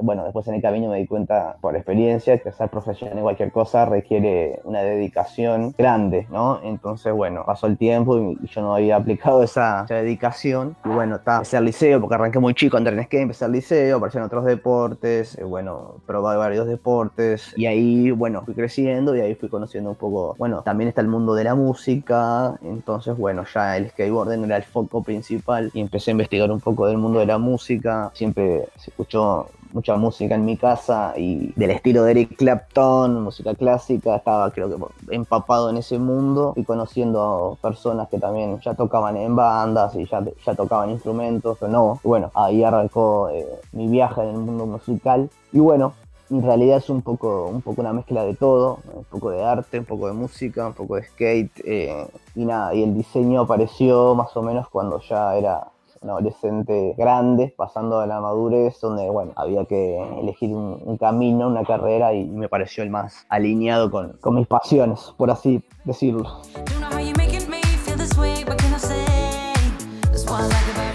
bueno, 0.00 0.24
después 0.24 0.46
en 0.48 0.54
el 0.54 0.62
camino 0.62 0.90
me 0.90 0.98
di 0.98 1.06
cuenta 1.06 1.56
por 1.60 1.76
experiencia 1.76 2.38
que 2.38 2.52
ser 2.52 2.68
profesional 2.68 3.16
en 3.16 3.22
cualquier 3.22 3.52
cosa 3.52 3.84
requiere 3.84 4.60
una 4.64 4.80
dedicación 4.80 5.74
grande, 5.76 6.26
¿no? 6.30 6.60
Entonces, 6.62 7.12
bueno, 7.12 7.44
pasó 7.44 7.66
el 7.66 7.76
tiempo 7.76 8.18
y, 8.18 8.46
yo 8.46 8.60
no 8.62 8.74
había 8.74 8.96
aplicado 8.96 9.42
esa, 9.42 9.84
dedicación. 9.88 10.76
Y 10.84 10.88
bueno, 10.88 11.16
estaba 11.16 11.38
empecé 11.38 11.56
al 11.56 11.64
liceo 11.64 12.00
porque 12.00 12.14
arranqué 12.14 12.38
muy 12.38 12.54
chico 12.54 12.78
en 12.78 12.86
skate, 12.86 13.22
empecé 13.22 13.44
al 13.44 13.52
liceo, 13.52 13.96
aparecieron 13.96 14.26
otros 14.26 14.44
deportes, 14.44 15.36
eh, 15.38 15.44
bueno, 15.44 15.96
probé 16.06 16.36
varios 16.36 16.66
deportes 16.66 17.52
y 17.56 17.66
ahí, 17.66 18.10
bueno, 18.10 18.42
fui 18.42 18.54
creciendo 18.54 19.14
y 19.16 19.20
ahí 19.20 19.34
fui 19.34 19.48
conociendo 19.48 19.90
un 19.90 19.96
poco, 19.96 20.34
bueno, 20.38 20.62
también 20.62 20.88
está 20.88 21.00
el 21.00 21.08
mundo 21.08 21.34
de 21.34 21.44
la 21.44 21.54
música, 21.54 22.58
entonces, 22.62 23.16
bueno, 23.16 23.44
ya 23.52 23.76
el 23.76 23.90
skateboarding 23.90 24.44
era 24.44 24.56
el 24.56 24.64
foco 24.64 25.02
principal 25.02 25.70
y 25.74 25.80
empecé 25.80 26.10
a 26.10 26.12
investigar 26.12 26.50
un 26.50 26.60
poco 26.60 26.86
del 26.86 26.98
mundo 26.98 27.18
de 27.18 27.26
la 27.26 27.38
música, 27.38 28.10
siempre 28.14 28.66
se 28.76 28.90
escuchó 28.90 29.48
mucha 29.76 29.96
música 29.96 30.34
en 30.34 30.46
mi 30.46 30.56
casa 30.56 31.12
y 31.18 31.52
del 31.54 31.70
estilo 31.70 32.02
de 32.02 32.12
Eric 32.12 32.36
Clapton, 32.36 33.22
música 33.22 33.54
clásica, 33.54 34.16
estaba 34.16 34.50
creo 34.50 34.70
que 34.70 35.14
empapado 35.14 35.68
en 35.68 35.76
ese 35.76 35.98
mundo 35.98 36.54
y 36.56 36.64
conociendo 36.64 37.58
personas 37.60 38.08
que 38.08 38.18
también 38.18 38.58
ya 38.60 38.72
tocaban 38.72 39.18
en 39.18 39.36
bandas 39.36 39.94
y 39.94 40.06
ya, 40.06 40.24
ya 40.46 40.54
tocaban 40.54 40.90
instrumentos 40.90 41.62
o 41.62 41.68
no. 41.68 42.00
bueno, 42.02 42.30
ahí 42.34 42.64
arrancó 42.64 43.28
eh, 43.28 43.46
mi 43.72 43.86
viaje 43.88 44.22
en 44.22 44.30
el 44.30 44.38
mundo 44.38 44.64
musical 44.64 45.28
y 45.52 45.58
bueno, 45.58 45.92
en 46.30 46.42
realidad 46.42 46.78
es 46.78 46.88
un 46.88 47.02
poco, 47.02 47.46
un 47.46 47.60
poco 47.60 47.82
una 47.82 47.92
mezcla 47.92 48.24
de 48.24 48.34
todo, 48.34 48.78
un 48.94 49.04
poco 49.04 49.30
de 49.30 49.44
arte, 49.44 49.78
un 49.78 49.84
poco 49.84 50.06
de 50.06 50.14
música, 50.14 50.66
un 50.66 50.72
poco 50.72 50.96
de 50.96 51.04
skate 51.04 51.52
eh, 51.66 52.06
y 52.34 52.46
nada, 52.46 52.74
y 52.74 52.82
el 52.82 52.94
diseño 52.94 53.42
apareció 53.42 54.14
más 54.14 54.34
o 54.38 54.42
menos 54.42 54.68
cuando 54.70 55.00
ya 55.02 55.36
era 55.36 55.68
un 56.06 56.10
adolescente 56.10 56.94
grande, 56.96 57.52
pasando 57.56 57.98
a 58.00 58.06
la 58.06 58.20
madurez, 58.20 58.78
donde, 58.80 59.10
bueno, 59.10 59.32
había 59.34 59.64
que 59.64 59.98
elegir 60.20 60.50
un, 60.50 60.96
camino, 60.98 61.48
una 61.48 61.64
carrera, 61.64 62.14
y 62.14 62.24
me 62.24 62.48
pareció 62.48 62.82
el 62.84 62.90
más 62.90 63.26
alineado 63.28 63.90
con, 63.90 64.12
con 64.20 64.36
mis 64.36 64.46
pasiones, 64.46 65.12
por 65.16 65.30
así 65.30 65.62
decirlo. 65.84 66.42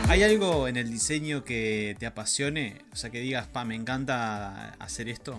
¿Hay 0.09 0.23
algo 0.23 0.67
en 0.67 0.77
el 0.77 0.89
diseño 0.89 1.43
que 1.43 1.95
te 1.99 2.05
apasione? 2.05 2.75
O 2.91 2.95
sea, 2.95 3.09
que 3.09 3.19
digas, 3.19 3.47
pa, 3.47 3.63
me 3.65 3.75
encanta 3.75 4.73
hacer 4.79 5.07
esto. 5.09 5.35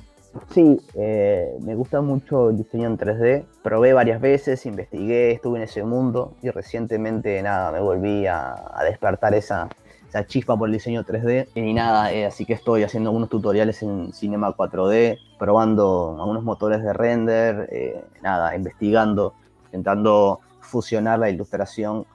Sí, 0.50 0.80
eh, 0.94 1.58
me 1.62 1.74
gusta 1.74 2.00
mucho 2.00 2.50
el 2.50 2.56
diseño 2.56 2.86
en 2.86 2.98
3D. 2.98 3.44
Probé 3.62 3.92
varias 3.92 4.20
veces, 4.20 4.64
investigué, 4.66 5.32
estuve 5.32 5.58
en 5.58 5.64
ese 5.64 5.84
mundo 5.84 6.34
y 6.42 6.50
recientemente 6.50 7.42
nada, 7.42 7.70
me 7.70 7.80
volví 7.80 8.26
a, 8.26 8.56
despertar 8.84 9.34
esa, 9.34 9.68
esa 10.08 10.26
chispa 10.26 10.56
por 10.56 10.68
el 10.68 10.74
diseño 10.74 11.04
3D. 11.04 11.48
Y 11.54 11.74
nada, 11.74 12.12
eh, 12.12 12.26
así 12.26 12.46
que 12.46 12.54
estoy 12.54 12.82
haciendo 12.82 13.10
algunos 13.10 13.28
tutoriales 13.28 13.82
en 13.82 14.12
Cinema 14.12 14.54
4D, 14.54 15.18
probando 15.38 16.16
algunos 16.18 16.44
motores 16.44 16.82
de 16.82 16.92
render, 16.92 17.68
eh, 17.70 18.02
nada, 18.22 18.56
investigando, 18.56 19.34
intentando 19.66 20.40
fusionar 20.60 21.18
la 21.18 21.28
ilustración 21.28 22.06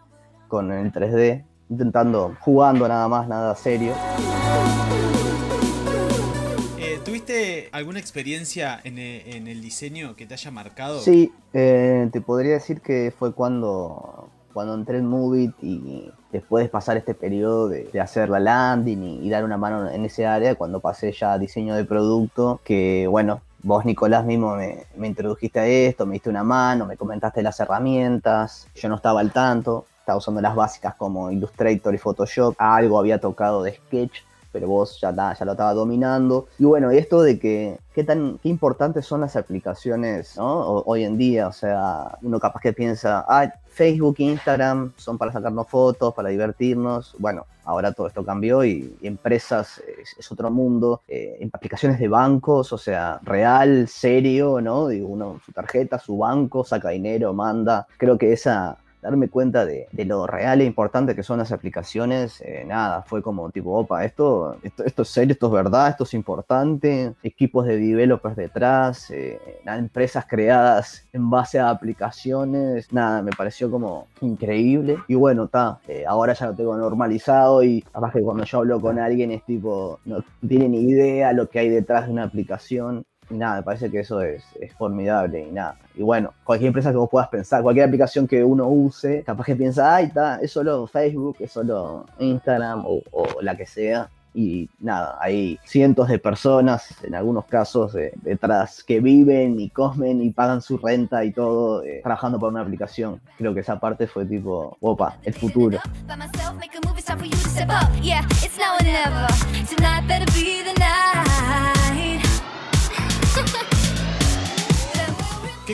con 0.47 0.71
el 0.71 0.91
3D, 0.91 1.43
intentando, 1.69 2.35
jugando 2.39 2.87
nada 2.87 3.07
más, 3.07 3.27
nada 3.27 3.53
serio. 3.55 3.93
Eh, 7.67 7.69
¿Tuviste 7.69 7.77
alguna 7.77 7.99
experiencia 7.99 8.79
en, 8.83 8.97
eh, 8.97 9.35
en 9.35 9.47
el 9.47 9.61
diseño 9.61 10.15
que 10.15 10.25
te 10.25 10.33
haya 10.33 10.51
marcado? 10.51 10.99
Sí, 10.99 11.31
eh, 11.53 12.09
te 12.11 12.21
podría 12.21 12.53
decir 12.53 12.81
que 12.81 13.13
fue 13.17 13.33
cuando, 13.33 14.29
cuando 14.53 14.73
entré 14.73 14.97
en 14.99 15.07
Movit 15.07 15.53
y 15.61 16.11
después 16.31 16.65
de 16.65 16.69
pasar 16.69 16.97
este 16.97 17.13
periodo 17.13 17.67
de, 17.69 17.89
hacer 17.99 18.29
la 18.29 18.39
landing 18.39 19.03
y, 19.03 19.27
y 19.27 19.29
dar 19.29 19.43
una 19.43 19.57
mano 19.57 19.89
en 19.89 20.05
ese 20.05 20.25
área, 20.25 20.55
cuando 20.55 20.79
pasé 20.79 21.11
ya 21.11 21.33
a 21.33 21.39
diseño 21.39 21.75
de 21.75 21.85
producto, 21.85 22.61
que 22.63 23.07
bueno, 23.07 23.41
vos 23.63 23.85
Nicolás 23.85 24.25
mismo 24.25 24.55
me, 24.55 24.85
me 24.95 25.07
introdujiste 25.07 25.59
a 25.59 25.67
esto, 25.67 26.05
me 26.05 26.13
diste 26.13 26.29
una 26.29 26.43
mano, 26.43 26.85
me 26.85 26.97
comentaste 26.97 27.41
las 27.41 27.59
herramientas, 27.59 28.67
yo 28.75 28.89
no 28.89 28.95
estaba 28.95 29.19
al 29.19 29.31
tanto, 29.31 29.85
estaba 29.99 30.17
usando 30.17 30.39
las 30.39 30.55
básicas 30.55 30.95
como 30.95 31.31
Illustrator 31.31 31.93
y 31.93 31.97
Photoshop, 31.97 32.55
algo 32.57 32.97
había 32.97 33.19
tocado 33.19 33.63
de 33.63 33.73
Sketch, 33.73 34.19
pero 34.57 34.69
vos 34.69 34.99
ya, 34.99 35.13
ya 35.13 35.45
lo 35.45 35.51
estaba 35.51 35.75
dominando. 35.75 36.47
Y 36.57 36.63
bueno, 36.63 36.89
esto 36.89 37.21
de 37.21 37.37
que 37.37 37.77
qué 37.93 38.03
tan 38.03 38.39
qué 38.39 38.49
importantes 38.49 39.05
son 39.05 39.21
las 39.21 39.35
aplicaciones 39.35 40.35
¿no? 40.35 40.81
Hoy 40.87 41.03
en 41.03 41.15
día, 41.15 41.47
o 41.47 41.51
sea, 41.51 42.17
uno 42.23 42.39
capaz 42.39 42.61
que 42.61 42.73
piensa, 42.73 43.23
ah, 43.29 43.53
Facebook, 43.67 44.15
Instagram 44.17 44.93
son 44.97 45.19
para 45.19 45.31
sacarnos 45.31 45.67
fotos, 45.67 46.11
para 46.15 46.29
divertirnos. 46.29 47.15
Bueno, 47.19 47.45
ahora 47.65 47.91
todo 47.91 48.07
esto 48.07 48.25
cambió 48.25 48.65
y, 48.65 48.97
empresas 49.03 49.79
es, 50.17 50.31
otro 50.31 50.49
mundo. 50.49 51.01
Eh, 51.07 51.47
aplicaciones 51.53 51.99
de 51.99 52.07
bancos, 52.07 52.73
o 52.73 52.79
sea, 52.79 53.19
real, 53.21 53.87
serio, 53.87 54.59
¿no? 54.59 54.87
Digo, 54.87 55.07
uno 55.07 55.39
su 55.45 55.51
tarjeta, 55.51 55.99
su 55.99 56.17
banco, 56.17 56.63
saca 56.63 56.89
dinero, 56.89 57.31
manda. 57.31 57.85
Creo 57.97 58.17
que 58.17 58.33
esa 58.33 58.79
darme 59.07 59.29
cuenta 59.29 59.65
de, 59.65 59.87
de 59.91 60.05
lo 60.05 60.27
real 60.27 60.61
e 60.61 60.65
importante 60.65 61.15
que 61.15 61.23
son 61.23 61.39
las 61.39 61.51
aplicaciones, 61.51 62.41
eh, 62.41 62.63
nada, 62.67 63.03
fue 63.03 63.21
como 63.21 63.49
tipo, 63.49 63.71
opa, 63.71 64.03
esto, 64.03 64.57
esto, 64.63 64.83
esto 64.83 65.01
es 65.01 65.07
serio, 65.07 65.33
esto 65.33 65.47
es 65.47 65.53
verdad, 65.53 65.89
esto 65.89 66.03
es 66.03 66.13
importante, 66.13 67.13
equipos 67.23 67.65
de 67.65 67.77
developers 67.77 68.35
detrás, 68.35 69.09
eh, 69.11 69.39
empresas 69.65 70.25
creadas 70.27 71.07
en 71.13 71.29
base 71.29 71.59
a 71.59 71.69
aplicaciones, 71.69 72.91
nada, 72.91 73.21
me 73.21 73.31
pareció 73.31 73.71
como 73.71 74.07
increíble. 74.21 74.97
Y 75.07 75.15
bueno, 75.15 75.45
está, 75.45 75.79
ahora 76.07 76.33
ya 76.33 76.47
lo 76.47 76.55
tengo 76.55 76.75
normalizado 76.77 77.63
y 77.63 77.81
capaz 77.81 78.11
que 78.11 78.21
cuando 78.21 78.43
yo 78.43 78.57
hablo 78.59 78.81
con 78.81 78.99
alguien 78.99 79.31
es 79.31 79.43
tipo, 79.45 79.99
no 80.05 80.23
tiene 80.47 80.69
ni 80.69 80.81
idea 80.81 81.33
lo 81.33 81.49
que 81.49 81.59
hay 81.59 81.69
detrás 81.69 82.07
de 82.07 82.13
una 82.13 82.23
aplicación. 82.23 83.05
Y 83.29 83.35
nada, 83.35 83.57
me 83.57 83.63
parece 83.63 83.91
que 83.91 83.99
eso 83.99 84.21
es, 84.21 84.43
es 84.59 84.73
formidable 84.73 85.47
y 85.47 85.51
nada. 85.51 85.77
Y 85.95 86.03
bueno, 86.03 86.33
cualquier 86.43 86.67
empresa 86.67 86.91
que 86.91 86.97
vos 86.97 87.09
puedas 87.09 87.27
pensar, 87.27 87.61
cualquier 87.61 87.87
aplicación 87.87 88.27
que 88.27 88.43
uno 88.43 88.67
use, 88.67 89.23
capaz 89.23 89.45
que 89.45 89.55
piensa, 89.55 89.95
ay, 89.95 90.05
está, 90.05 90.37
es 90.37 90.51
solo 90.51 90.87
Facebook, 90.87 91.37
es 91.39 91.51
solo 91.51 92.05
Instagram 92.19 92.83
o, 92.85 93.01
la 93.41 93.57
que 93.57 93.65
sea. 93.65 94.09
Y 94.33 94.69
nada, 94.79 95.17
hay 95.19 95.59
cientos 95.65 96.07
de 96.09 96.19
personas, 96.19 97.03
en 97.03 97.15
algunos 97.15 97.45
casos, 97.45 97.95
eh, 97.95 98.13
detrás 98.21 98.83
que 98.83 98.99
viven 98.99 99.59
y 99.59 99.69
comen 99.69 100.21
y 100.21 100.29
pagan 100.29 100.61
su 100.61 100.77
renta 100.77 101.25
y 101.25 101.31
todo, 101.31 101.83
eh, 101.83 102.01
trabajando 102.03 102.37
por 102.37 102.51
una 102.51 102.61
aplicación. 102.61 103.19
Creo 103.37 103.55
que 103.55 103.61
esa 103.61 103.79
parte 103.79 104.05
fue 104.05 104.25
tipo, 104.25 104.77
opa, 104.79 105.17
el 105.23 105.33
futuro. 105.33 105.79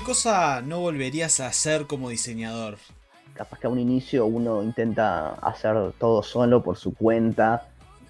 Cosa 0.04 0.62
no 0.62 0.80
volverías 0.80 1.40
a 1.40 1.48
hacer 1.48 1.88
como 1.88 2.10
diseñador? 2.10 2.78
capaz 3.34 3.60
que 3.60 3.68
a 3.68 3.70
un 3.70 3.80
inicio 3.80 4.26
uno 4.26 4.64
intenta 4.64 5.32
hacer 5.36 5.94
todo 6.00 6.24
solo 6.24 6.62
por 6.62 6.78
su 6.78 6.94
cuenta, 6.94 7.68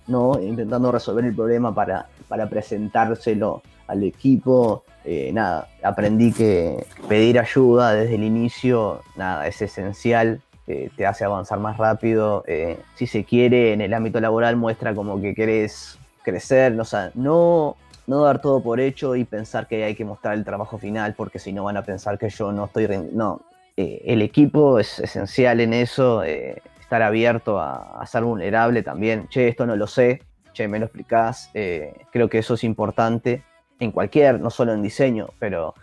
¿no? 0.08 0.40
Intentando 0.40 0.92
resolver 0.92 1.26
el 1.26 1.36
problema 1.36 1.74
para, 1.74 2.08
para 2.28 2.50
presentárselo 2.50 3.62
al 3.88 4.04
equipo. 4.04 4.84
Eh, 5.06 5.32
nada, 5.34 5.68
aprendí 5.82 6.32
que 6.32 6.86
pedir 7.08 7.40
ayuda 7.40 7.94
desde 7.94 8.16
el 8.16 8.24
inicio, 8.24 9.02
nada, 9.16 9.48
es 9.48 9.62
esencial. 9.62 10.42
eh, 10.68 10.90
te 10.96 11.06
hace 11.06 11.26
avanzar 11.26 11.60
más 11.60 11.78
rápido. 11.78 12.44
eh, 12.48 12.78
si 12.96 13.08
se 13.08 13.24
quiere, 13.24 13.74
en 13.74 13.82
el 13.82 13.94
ámbito 13.94 14.20
laboral 14.20 14.56
muestra 14.56 14.96
como 14.96 15.20
que 15.22 15.36
querés 15.36 16.00
crecer, 16.24 16.80
o 16.80 16.86
sea, 16.86 17.12
no, 17.16 17.76
no 18.08 18.24
dar 18.24 18.42
todo 18.42 18.62
por 18.62 18.80
hecho 18.80 19.16
y 19.16 19.24
pensar 19.24 19.68
que 19.68 19.84
hay 19.84 19.96
que 19.96 20.06
mostrar 20.06 20.36
el 20.36 20.44
trabajo 20.44 20.78
final, 20.78 21.14
porque 21.16 21.40
si 21.40 21.54
no 21.54 21.64
van 21.64 21.78
a 21.78 21.84
pensar 21.84 22.18
que 22.18 22.30
yo 22.30 22.52
no 22.52 22.66
estoy... 22.66 22.88
No, 23.12 23.42
eh, 23.76 24.02
el 24.06 24.22
equipo 24.22 24.80
es 24.80 25.00
esencial 25.00 25.60
en 25.60 25.74
eso, 25.74 26.24
eh, 26.24 26.62
estar 26.80 27.02
abierto 27.02 27.60
a, 27.60 28.06
ser 28.06 28.24
vulnerable 28.24 28.84
también. 28.84 29.28
Che, 29.30 29.48
esto 29.48 29.66
no 29.66 29.76
lo 29.76 29.88
sé, 29.88 30.22
che, 30.54 30.68
me 30.68 30.80
lo 30.80 30.86
explicás. 30.86 31.50
eh, 31.54 31.94
creo 32.12 32.30
que 32.30 32.40
eso 32.40 32.54
es 32.56 32.64
importante 32.64 33.44
en 33.80 33.92
cualquier, 33.92 34.40
no 34.40 34.50
solo 34.50 34.74
en 34.74 34.82
diseño, 34.82 35.30
pero 35.40 35.74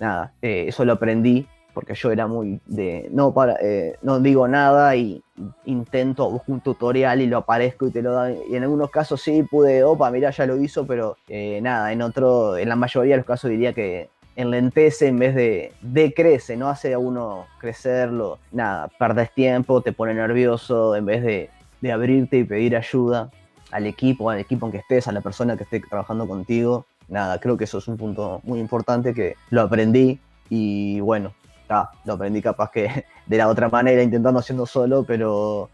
nada, 0.00 0.32
eso 0.40 0.84
lo 0.84 0.94
aprendí 0.94 1.46
porque 1.74 1.94
yo 1.94 2.12
era 2.12 2.26
muy 2.26 2.60
de, 2.66 3.08
no, 3.12 3.34
para, 3.34 3.56
eh, 3.60 3.98
no 4.02 4.20
digo 4.20 4.46
nada 4.46 4.94
y 4.96 5.22
intento, 5.64 6.30
busco 6.30 6.52
un 6.52 6.60
tutorial 6.60 7.20
y 7.20 7.26
lo 7.26 7.38
aparezco 7.38 7.88
y 7.88 7.90
te 7.90 8.00
lo 8.00 8.12
da. 8.12 8.30
Y 8.30 8.54
en 8.54 8.62
algunos 8.62 8.90
casos 8.90 9.20
sí 9.20 9.42
pude, 9.42 9.82
opa, 9.82 10.10
mirá, 10.10 10.30
ya 10.30 10.46
lo 10.46 10.56
hizo, 10.56 10.86
pero 10.86 11.16
eh, 11.28 11.60
nada, 11.60 11.92
en 11.92 12.00
otro, 12.00 12.56
en 12.56 12.68
la 12.68 12.76
mayoría 12.76 13.14
de 13.14 13.18
los 13.18 13.26
casos 13.26 13.50
diría 13.50 13.72
que 13.72 14.08
enlentece 14.36 15.08
en 15.08 15.18
vez 15.18 15.34
de 15.34 15.72
decrece, 15.80 16.56
no 16.56 16.68
hace 16.68 16.94
a 16.94 16.98
uno 16.98 17.46
crecerlo, 17.58 18.38
nada, 18.52 18.88
perdés 18.98 19.32
tiempo, 19.32 19.80
te 19.80 19.92
pone 19.92 20.14
nervioso 20.14 20.96
en 20.96 21.06
vez 21.06 21.22
de, 21.22 21.50
de 21.80 21.92
abrirte 21.92 22.38
y 22.38 22.44
pedir 22.44 22.76
ayuda 22.76 23.30
al 23.70 23.86
equipo, 23.86 24.30
al 24.30 24.38
equipo 24.38 24.66
en 24.66 24.72
que 24.72 24.78
estés, 24.78 25.08
a 25.08 25.12
la 25.12 25.20
persona 25.20 25.56
que 25.56 25.64
esté 25.64 25.80
trabajando 25.80 26.26
contigo. 26.26 26.86
Nada, 27.08 27.38
creo 27.38 27.56
que 27.56 27.64
eso 27.64 27.78
es 27.78 27.88
un 27.88 27.96
punto 27.96 28.40
muy 28.44 28.60
importante 28.60 29.12
que 29.12 29.36
lo 29.50 29.60
aprendí 29.60 30.20
y 30.48 31.00
bueno, 31.00 31.32
ta, 31.66 31.90
lo 32.04 32.14
aprendí 32.14 32.42
capaz 32.42 32.70
que 32.70 33.04
de 33.26 33.36
la 33.36 33.48
otra 33.48 33.68
manera, 33.68 34.02
intentando 34.02 34.40
haciendo 34.40 34.66
solo, 34.66 35.04
pero 35.04 35.70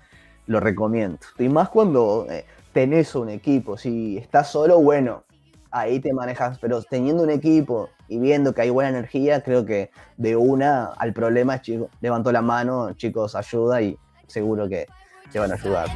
lo 0.47 0.61
recomiendo. 0.61 1.19
Y 1.39 1.49
más 1.49 1.69
cuando 1.69 2.27
eh, 2.31 2.45
tenés 2.73 3.15
un 3.15 3.29
equipo, 3.29 3.77
si 3.77 4.19
estás 4.19 4.51
solo, 4.51 4.81
bueno, 4.81 5.25
ahí 5.71 6.01
te 6.01 6.13
manejas, 6.13 6.59
pero 6.59 6.83
teniendo 6.83 7.23
un 7.23 7.31
equipo 7.31 7.89
y 8.09 8.19
viendo 8.19 8.55
que 8.55 8.63
hay 8.63 8.71
buena 8.71 8.91
energía, 8.91 9.43
creo 9.43 9.65
que 9.65 9.91
de 10.17 10.37
una 10.37 10.87
al 10.87 11.13
problema, 11.13 11.63
chico, 11.63 11.89
levanto 12.01 12.33
la 12.33 12.43
mano, 12.43 12.93
chicos, 12.95 13.35
ayuda 13.35 13.81
y 13.83 13.97
seguro 14.27 14.69
que 14.69 14.87
te 15.31 15.39
van 15.39 15.53
a 15.53 15.55
ayudar. 15.55 15.89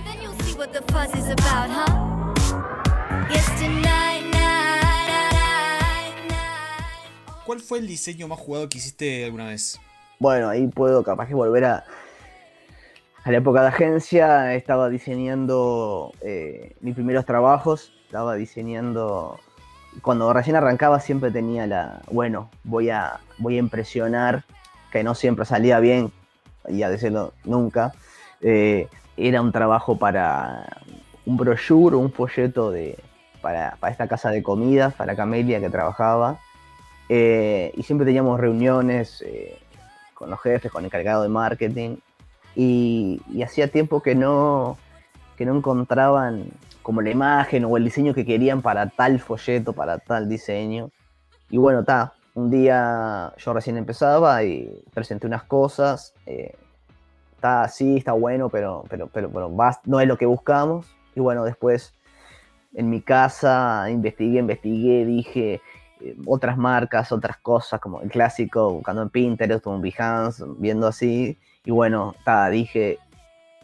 ¿Cuál 7.44 7.60
fue 7.60 7.78
el 7.78 7.86
diseño 7.86 8.26
más 8.26 8.38
jugado 8.38 8.68
que 8.68 8.78
hiciste 8.78 9.24
alguna 9.24 9.48
vez? 9.48 9.78
Bueno, 10.18 10.48
ahí 10.48 10.66
puedo 10.68 11.02
capaz 11.02 11.26
que 11.26 11.34
volver 11.34 11.64
a, 11.64 11.84
a 13.24 13.30
la 13.30 13.38
época 13.38 13.62
de 13.62 13.68
agencia. 13.68 14.54
Estaba 14.54 14.88
diseñando 14.88 16.12
eh, 16.22 16.76
mis 16.80 16.94
primeros 16.94 17.24
trabajos. 17.24 17.92
Estaba 18.06 18.34
diseñando. 18.34 19.38
Cuando 20.02 20.32
recién 20.32 20.56
arrancaba 20.56 21.00
siempre 21.00 21.30
tenía 21.30 21.66
la. 21.66 22.00
Bueno, 22.10 22.50
voy 22.62 22.90
a, 22.90 23.20
voy 23.38 23.56
a 23.56 23.58
impresionar. 23.58 24.44
Que 24.92 25.02
no 25.02 25.14
siempre 25.14 25.44
salía 25.44 25.80
bien. 25.80 26.12
Y 26.68 26.82
a 26.82 26.88
decirlo 26.88 27.32
nunca. 27.44 27.92
Eh, 28.40 28.88
era 29.16 29.42
un 29.42 29.52
trabajo 29.52 29.98
para 29.98 30.66
un 31.26 31.36
brochure, 31.36 31.96
un 31.96 32.12
folleto 32.12 32.70
de, 32.70 32.98
para, 33.40 33.76
para 33.80 33.90
esta 33.92 34.08
casa 34.08 34.30
de 34.30 34.42
comidas, 34.42 34.94
para 34.94 35.16
Camelia 35.16 35.60
que 35.60 35.70
trabajaba. 35.70 36.38
Eh, 37.08 37.72
y 37.76 37.82
siempre 37.82 38.06
teníamos 38.06 38.40
reuniones. 38.40 39.22
Con 40.24 40.30
los 40.30 40.40
jefes, 40.40 40.72
con 40.72 40.80
el 40.80 40.86
encargado 40.86 41.22
de 41.22 41.28
marketing, 41.28 41.96
y, 42.56 43.20
y 43.30 43.42
hacía 43.42 43.68
tiempo 43.68 44.00
que 44.00 44.14
no, 44.14 44.78
que 45.36 45.44
no 45.44 45.54
encontraban 45.54 46.46
como 46.82 47.02
la 47.02 47.10
imagen 47.10 47.66
o 47.66 47.76
el 47.76 47.84
diseño 47.84 48.14
que 48.14 48.24
querían 48.24 48.62
para 48.62 48.88
tal 48.88 49.20
folleto, 49.20 49.74
para 49.74 49.98
tal 49.98 50.28
diseño. 50.28 50.90
Y 51.50 51.58
bueno, 51.58 51.80
está, 51.80 52.14
un 52.34 52.50
día 52.50 53.34
yo 53.36 53.52
recién 53.52 53.76
empezaba 53.76 54.42
y 54.44 54.82
presenté 54.94 55.26
unas 55.26 55.42
cosas, 55.42 56.14
eh, 56.24 56.54
está 57.34 57.64
así, 57.64 57.98
está 57.98 58.12
bueno, 58.12 58.48
pero, 58.48 58.84
pero, 58.88 59.08
pero, 59.08 59.28
pero 59.30 59.50
bas- 59.50 59.80
no 59.84 60.00
es 60.00 60.08
lo 60.08 60.16
que 60.16 60.24
buscamos. 60.26 60.86
Y 61.14 61.20
bueno, 61.20 61.44
después 61.44 61.92
en 62.74 62.88
mi 62.88 63.02
casa 63.02 63.90
investigué, 63.90 64.38
investigué, 64.38 65.04
dije, 65.04 65.60
otras 66.26 66.56
marcas, 66.58 67.12
otras 67.12 67.36
cosas, 67.38 67.80
como 67.80 68.00
el 68.00 68.10
clásico, 68.10 68.72
buscando 68.72 69.02
en 69.02 69.10
Pinterest 69.10 69.66
en 69.66 69.80
Behance, 69.80 70.44
viendo 70.58 70.86
así. 70.86 71.38
Y 71.64 71.70
bueno, 71.70 72.14
ta, 72.24 72.48
dije, 72.50 72.98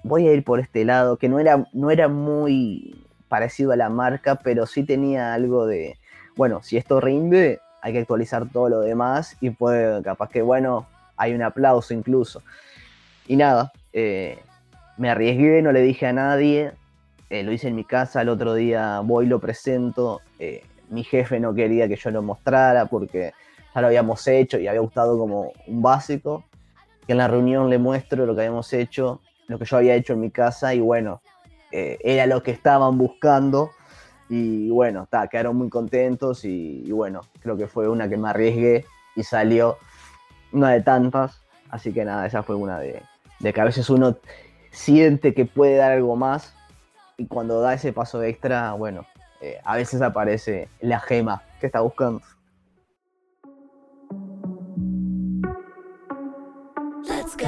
voy 0.02 0.28
a 0.28 0.32
ir 0.32 0.44
por 0.44 0.60
este 0.60 0.84
lado, 0.84 1.16
que 1.16 1.28
no 1.28 1.38
era, 1.38 1.66
no 1.72 1.90
era 1.90 2.08
muy 2.08 3.04
parecido 3.28 3.72
a 3.72 3.76
la 3.76 3.88
marca, 3.88 4.36
pero 4.36 4.66
sí 4.66 4.84
tenía 4.84 5.34
algo 5.34 5.66
de, 5.66 5.96
bueno, 6.36 6.62
si 6.62 6.76
esto 6.76 7.00
rinde, 7.00 7.60
hay 7.82 7.92
que 7.92 8.00
actualizar 8.00 8.48
todo 8.50 8.68
lo 8.68 8.80
demás 8.80 9.36
y 9.40 9.50
puede, 9.50 10.02
capaz 10.02 10.28
que, 10.30 10.42
bueno, 10.42 10.86
hay 11.16 11.34
un 11.34 11.42
aplauso 11.42 11.94
incluso. 11.94 12.42
Y 13.26 13.36
nada, 13.36 13.72
eh, 13.92 14.38
me 14.96 15.10
arriesgué, 15.10 15.62
no 15.62 15.72
le 15.72 15.80
dije 15.82 16.06
a 16.06 16.12
nadie, 16.12 16.72
eh, 17.30 17.42
lo 17.42 17.52
hice 17.52 17.68
en 17.68 17.76
mi 17.76 17.84
casa, 17.84 18.22
el 18.22 18.28
otro 18.28 18.54
día 18.54 19.00
voy, 19.00 19.26
lo 19.26 19.38
presento, 19.38 20.20
eh, 20.38 20.64
mi 20.90 21.04
jefe 21.04 21.40
no 21.40 21.54
quería 21.54 21.88
que 21.88 21.96
yo 21.96 22.10
lo 22.10 22.22
mostrara 22.22 22.86
porque 22.86 23.32
ya 23.74 23.80
lo 23.80 23.86
habíamos 23.86 24.26
hecho 24.26 24.58
y 24.58 24.68
había 24.68 24.80
gustado 24.80 25.18
como 25.18 25.52
un 25.66 25.82
básico, 25.82 26.44
que 27.06 27.12
en 27.12 27.18
la 27.18 27.28
reunión 27.28 27.70
le 27.70 27.78
muestro 27.78 28.26
lo 28.26 28.34
que 28.34 28.42
habíamos 28.42 28.72
hecho, 28.72 29.20
lo 29.46 29.58
que 29.58 29.64
yo 29.64 29.76
había 29.76 29.94
hecho 29.94 30.12
en 30.12 30.20
mi 30.20 30.30
casa 30.30 30.74
y 30.74 30.80
bueno, 30.80 31.22
eh, 31.72 31.98
era 32.02 32.26
lo 32.26 32.42
que 32.42 32.50
estaban 32.50 32.98
buscando 32.98 33.70
y 34.28 34.70
bueno, 34.70 35.06
ta, 35.08 35.28
quedaron 35.28 35.56
muy 35.56 35.68
contentos 35.68 36.44
y, 36.44 36.82
y 36.84 36.92
bueno, 36.92 37.22
creo 37.40 37.56
que 37.56 37.66
fue 37.66 37.88
una 37.88 38.08
que 38.08 38.16
me 38.16 38.28
arriesgué 38.28 38.84
y 39.16 39.22
salió 39.22 39.78
una 40.52 40.70
de 40.70 40.82
tantas, 40.82 41.40
así 41.70 41.92
que 41.92 42.04
nada, 42.04 42.26
esa 42.26 42.42
fue 42.42 42.56
una 42.56 42.78
de, 42.78 43.02
de 43.38 43.52
que 43.52 43.60
a 43.60 43.64
veces 43.64 43.88
uno 43.90 44.16
siente 44.70 45.34
que 45.34 45.46
puede 45.46 45.76
dar 45.76 45.92
algo 45.92 46.16
más 46.16 46.54
y 47.16 47.26
cuando 47.26 47.60
da 47.60 47.74
ese 47.74 47.92
paso 47.92 48.22
extra, 48.22 48.72
bueno, 48.72 49.04
eh, 49.40 49.58
a 49.64 49.76
veces 49.76 50.02
aparece 50.02 50.68
la 50.80 51.00
gema 51.00 51.42
que 51.60 51.66
está 51.66 51.80
buscando. 51.80 52.22
Let's 57.06 57.36
go. 57.36 57.46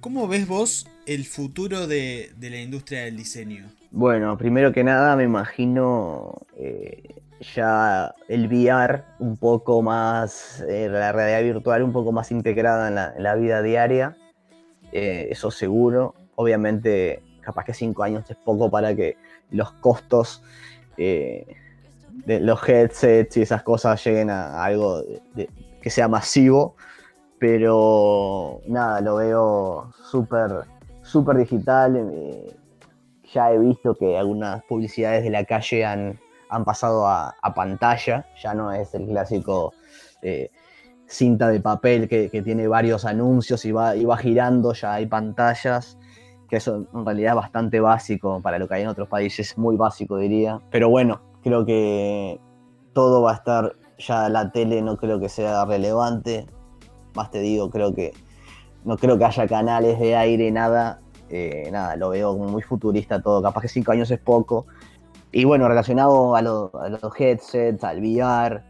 ¿Cómo 0.00 0.26
ves 0.26 0.48
vos 0.48 0.88
el 1.06 1.24
futuro 1.24 1.86
de, 1.86 2.32
de 2.36 2.50
la 2.50 2.58
industria 2.58 3.04
del 3.04 3.16
diseño? 3.16 3.70
Bueno, 3.92 4.36
primero 4.36 4.72
que 4.72 4.82
nada 4.82 5.14
me 5.16 5.24
imagino 5.24 6.34
eh, 6.56 7.22
ya 7.54 8.14
el 8.28 8.46
VR 8.46 9.04
un 9.18 9.36
poco 9.36 9.82
más, 9.82 10.64
eh, 10.68 10.88
la 10.88 11.12
realidad 11.12 11.42
virtual 11.42 11.82
un 11.82 11.92
poco 11.92 12.12
más 12.12 12.30
integrada 12.30 12.88
en 12.88 12.94
la, 12.94 13.12
en 13.16 13.22
la 13.22 13.34
vida 13.34 13.62
diaria, 13.62 14.16
eh, 14.92 15.28
eso 15.30 15.50
seguro. 15.50 16.14
Obviamente, 16.36 17.22
capaz 17.42 17.64
que 17.64 17.74
cinco 17.74 18.02
años 18.02 18.30
es 18.30 18.36
poco 18.36 18.70
para 18.70 18.94
que 18.94 19.16
los 19.50 19.72
costos 19.72 20.42
eh, 20.96 21.46
de 22.26 22.40
los 22.40 22.66
headsets 22.68 23.36
y 23.36 23.42
esas 23.42 23.62
cosas 23.62 24.02
lleguen 24.04 24.30
a 24.30 24.64
algo 24.64 25.02
que 25.80 25.90
sea 25.90 26.08
masivo, 26.08 26.76
pero 27.38 28.60
nada, 28.66 29.00
lo 29.00 29.16
veo 29.16 29.92
súper 30.10 30.64
súper 31.02 31.36
digital. 31.36 31.96
eh, 31.96 32.56
ya 33.32 33.50
he 33.52 33.58
visto 33.58 33.94
que 33.94 34.18
algunas 34.18 34.62
publicidades 34.64 35.24
de 35.24 35.30
la 35.30 35.44
calle 35.44 35.84
han, 35.84 36.18
han 36.50 36.64
pasado 36.64 37.06
a, 37.06 37.34
a 37.40 37.54
pantalla, 37.54 38.26
ya 38.42 38.54
no 38.54 38.70
es 38.72 38.94
el 38.94 39.06
clásico 39.06 39.72
eh, 40.20 40.50
cinta 41.06 41.48
de 41.48 41.60
papel 41.60 42.08
que, 42.08 42.28
que 42.30 42.42
tiene 42.42 42.68
varios 42.68 43.04
anuncios 43.04 43.64
y 43.64 43.72
va, 43.72 43.96
y 43.96 44.04
va 44.04 44.16
girando, 44.18 44.74
ya 44.74 44.94
hay 44.94 45.06
pantallas, 45.06 45.98
que 46.52 46.58
eso 46.58 46.84
en 46.92 47.06
realidad 47.06 47.30
es 47.30 47.36
bastante 47.36 47.80
básico 47.80 48.42
para 48.42 48.58
lo 48.58 48.68
que 48.68 48.74
hay 48.74 48.82
en 48.82 48.88
otros 48.88 49.08
países, 49.08 49.56
muy 49.56 49.74
básico 49.78 50.18
diría. 50.18 50.60
Pero 50.70 50.90
bueno, 50.90 51.22
creo 51.42 51.64
que 51.64 52.38
todo 52.92 53.22
va 53.22 53.30
a 53.30 53.34
estar, 53.36 53.72
ya 53.96 54.28
la 54.28 54.52
tele 54.52 54.82
no 54.82 54.98
creo 54.98 55.18
que 55.18 55.30
sea 55.30 55.64
relevante, 55.64 56.44
más 57.14 57.30
te 57.30 57.40
digo, 57.40 57.70
creo 57.70 57.94
que 57.94 58.12
no 58.84 58.98
creo 58.98 59.16
que 59.16 59.24
haya 59.24 59.46
canales 59.48 59.98
de 59.98 60.14
aire, 60.14 60.50
nada, 60.50 61.00
eh, 61.30 61.70
nada, 61.72 61.96
lo 61.96 62.10
veo 62.10 62.36
como 62.36 62.50
muy 62.50 62.60
futurista 62.60 63.22
todo, 63.22 63.40
capaz 63.40 63.62
que 63.62 63.68
cinco 63.68 63.92
años 63.92 64.10
es 64.10 64.18
poco. 64.18 64.66
Y 65.32 65.44
bueno, 65.44 65.66
relacionado 65.68 66.36
a, 66.36 66.42
lo- 66.42 66.70
a 66.78 66.90
los 66.90 67.00
headsets, 67.18 67.82
al 67.82 67.98
VR, 68.00 68.60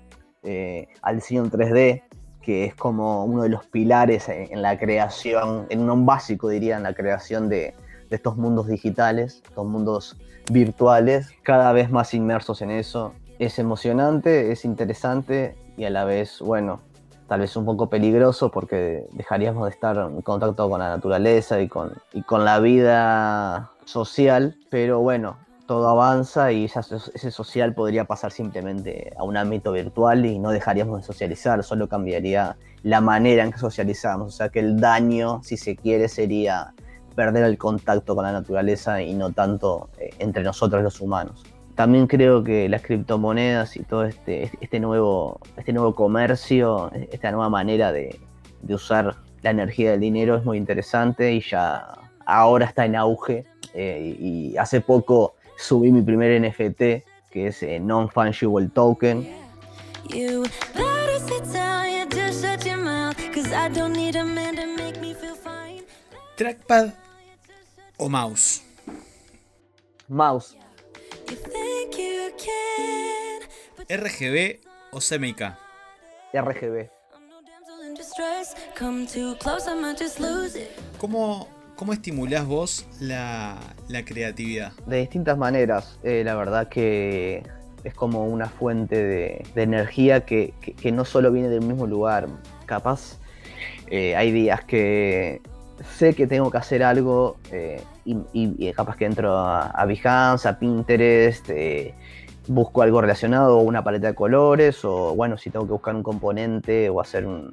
eh, 0.45 0.87
al 1.03 1.17
diseño 1.17 1.43
en 1.43 1.51
3D, 1.51 2.03
que 2.43 2.65
es 2.65 2.75
como 2.75 3.25
uno 3.25 3.43
de 3.43 3.49
los 3.49 3.65
pilares 3.67 4.29
en, 4.29 4.61
la 4.61 4.79
creación, 4.79 5.67
en 5.71 5.89
un 5.89 6.05
básico 6.05 6.49
diría, 6.49 6.77
en 6.77 6.83
la 6.83 6.95
creación 6.95 7.49
de, 7.49 7.75
de 8.11 8.17
estos 8.17 8.37
mundos 8.37 8.67
digitales, 8.67 9.43
estos 9.47 9.67
mundos 9.67 10.17
virtuales, 10.51 11.31
cada 11.43 11.73
vez 11.73 11.91
más 11.91 12.15
inmersos 12.15 12.61
en 12.63 12.71
eso. 12.71 13.15
Es 13.39 13.59
emocionante, 13.59 14.53
es 14.53 14.65
interesante 14.65 15.57
y 15.77 15.85
a 15.85 15.91
la 15.91 16.05
vez, 16.05 16.41
bueno, 16.41 16.81
tal 17.29 17.41
vez 17.41 17.57
un 17.57 17.65
poco 17.65 17.89
peligroso 17.89 18.51
porque 18.51 19.07
dejaríamos 19.13 19.65
de 19.65 19.71
estar 19.71 19.97
en 19.97 20.21
contacto 20.21 20.69
con 20.69 20.81
la 20.81 20.91
naturaleza 20.91 21.61
y 21.61 21.69
con, 21.69 21.95
y 22.13 22.23
con 22.23 22.45
la 22.45 22.61
vida 22.61 23.71
social, 23.85 24.57
pero 24.69 25.01
bueno, 25.01 25.37
todo 25.67 25.89
avanza 25.89 26.53
y 26.53 26.65
ese 26.65 27.31
social 27.31 27.75
podría 27.75 28.05
pasar 28.05 28.33
simplemente 28.33 29.13
a 29.17 29.25
un 29.25 29.37
ámbito 29.37 29.73
virtual 29.73 30.27
y 30.27 30.39
no 30.39 30.51
dejaríamos 30.51 31.01
de 31.01 31.07
socializar, 31.07 31.63
solo 31.63 31.89
cambiaría 31.89 32.57
la 32.83 33.01
manera 33.01 33.45
en 33.45 33.53
que 33.53 33.59
socializamos, 33.59 34.35
o 34.35 34.37
sea 34.37 34.49
que 34.49 34.61
el 34.61 34.81
daño, 34.81 35.41
si 35.43 35.57
se 35.57 35.77
quiere, 35.77 36.09
sería 36.09 36.75
perder 37.15 37.45
el 37.45 37.59
contacto 37.59 38.15
con 38.15 38.25
la 38.25 38.33
naturaleza 38.33 39.03
y 39.03 39.15
no 39.15 39.33
tanto 39.33 39.91
eh, 39.99 40.11
entre 40.19 40.43
nosotros 40.43 40.83
los 40.83 41.01
humanos. 41.01 41.45
También 41.75 42.07
creo 42.07 42.43
que 42.43 42.69
las 42.69 42.83
criptomonedas 42.83 43.77
y 43.77 43.83
todo 43.83 44.05
este, 44.05 44.51
este, 44.61 44.81
nuevo, 44.81 45.41
este 45.57 45.73
nuevo 45.73 45.95
comercio, 45.95 46.91
esta 47.11 47.31
nueva 47.31 47.49
manera 47.49 47.93
de, 47.93 48.21
usar 48.69 49.17
la 49.43 49.51
energía 49.51 49.93
del 49.93 50.01
dinero 50.01 50.37
es 50.37 50.45
muy 50.45 50.57
interesante 50.57 51.33
y 51.33 51.41
ya 51.41 51.99
ahora 52.27 52.67
está 52.67 52.85
en 52.85 52.97
auge. 52.97 53.45
eh, 53.75 54.17
y 54.21 54.57
hace 54.59 54.83
poco 54.83 55.35
subí 55.63 55.93
mi 55.93 56.03
primer 56.03 56.41
NFT, 56.41 57.05
que 57.31 57.47
es 57.47 57.63
eh, 57.63 57.79
Non-Fungible 57.79 58.69
Token. 58.73 59.27
You 60.09 60.43
better 60.75 61.19
sit 61.21 61.45
down, 61.53 61.91
you 61.91 62.07
just 62.11 62.43
shut 62.43 62.67
your 62.67 62.79
mouth. 62.79 63.17
Cause 63.33 63.53
I 63.53 63.69
don't 63.69 63.93
need 63.93 64.17
a 64.17 64.25
man 64.25 64.57
to 64.57 64.67
make 64.67 65.01
me 65.01 65.15
feel 65.15 65.37
fine. 65.37 65.85
¿Trackpad 66.37 66.93
o 67.97 68.09
mouse? 68.09 68.63
Mouse, 70.09 70.57
¿RGB 73.89 74.61
o 74.91 75.01
CMYK? 75.01 75.57
RGB. 76.35 76.91
¿Cómo, 80.99 81.49
cómo 81.83 81.95
estimulás 81.95 82.47
vos 82.47 82.87
la, 83.01 83.59
creatividad? 84.07 84.71
De 84.87 84.99
distintas 84.99 85.37
maneras, 85.37 85.99
eh, 86.05 86.23
la 86.25 86.37
verdad 86.37 86.69
que 86.69 87.43
es 87.83 87.93
como 87.93 88.25
una 88.25 88.47
fuente 88.47 89.03
de, 89.03 89.45
energía 89.57 90.25
que, 90.25 90.55
no 90.93 91.05
solo 91.05 91.33
viene 91.33 91.49
del 91.49 91.63
mismo 91.63 91.89
lugar. 91.89 92.29
Capaz 92.67 93.19
eh, 93.91 94.15
hay 94.15 94.31
días 94.31 94.63
que 94.65 95.41
sé 95.99 96.15
que 96.15 96.29
tengo 96.29 96.53
que 96.53 96.59
hacer 96.59 96.85
algo 96.85 97.39
eh, 97.51 97.83
y, 98.05 98.73
capaz 98.75 98.95
que 98.95 99.07
entro 99.07 99.37
a, 99.37 99.63
a 99.65 99.83
a 99.83 100.59
Pinterest, 100.61 101.51
busco 102.47 102.83
algo 102.83 103.01
relacionado, 103.01 103.59
una 103.59 103.83
paleta 103.83 104.07
de 104.07 104.15
colores 104.15 104.85
o 104.85 105.17
bueno, 105.17 105.37
si 105.37 105.51
tengo 105.51 105.67
que 105.67 105.73
buscar 105.73 105.97
un 105.97 106.05
componente 106.05 106.89
o 106.91 107.01
hacer 107.01 107.27
un, 107.27 107.53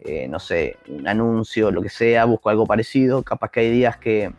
eh, 0.00 0.28
no 0.28 0.38
sé, 0.38 0.76
un 0.88 1.06
anuncio, 1.06 1.70
lo 1.70 1.82
que 1.82 1.88
sea, 1.88 2.24
busco 2.24 2.48
algo 2.50 2.66
parecido. 2.66 3.22
Capaz 3.22 3.50
que 3.50 3.60
hay 3.60 3.70
días 3.70 3.96
que 3.98 4.32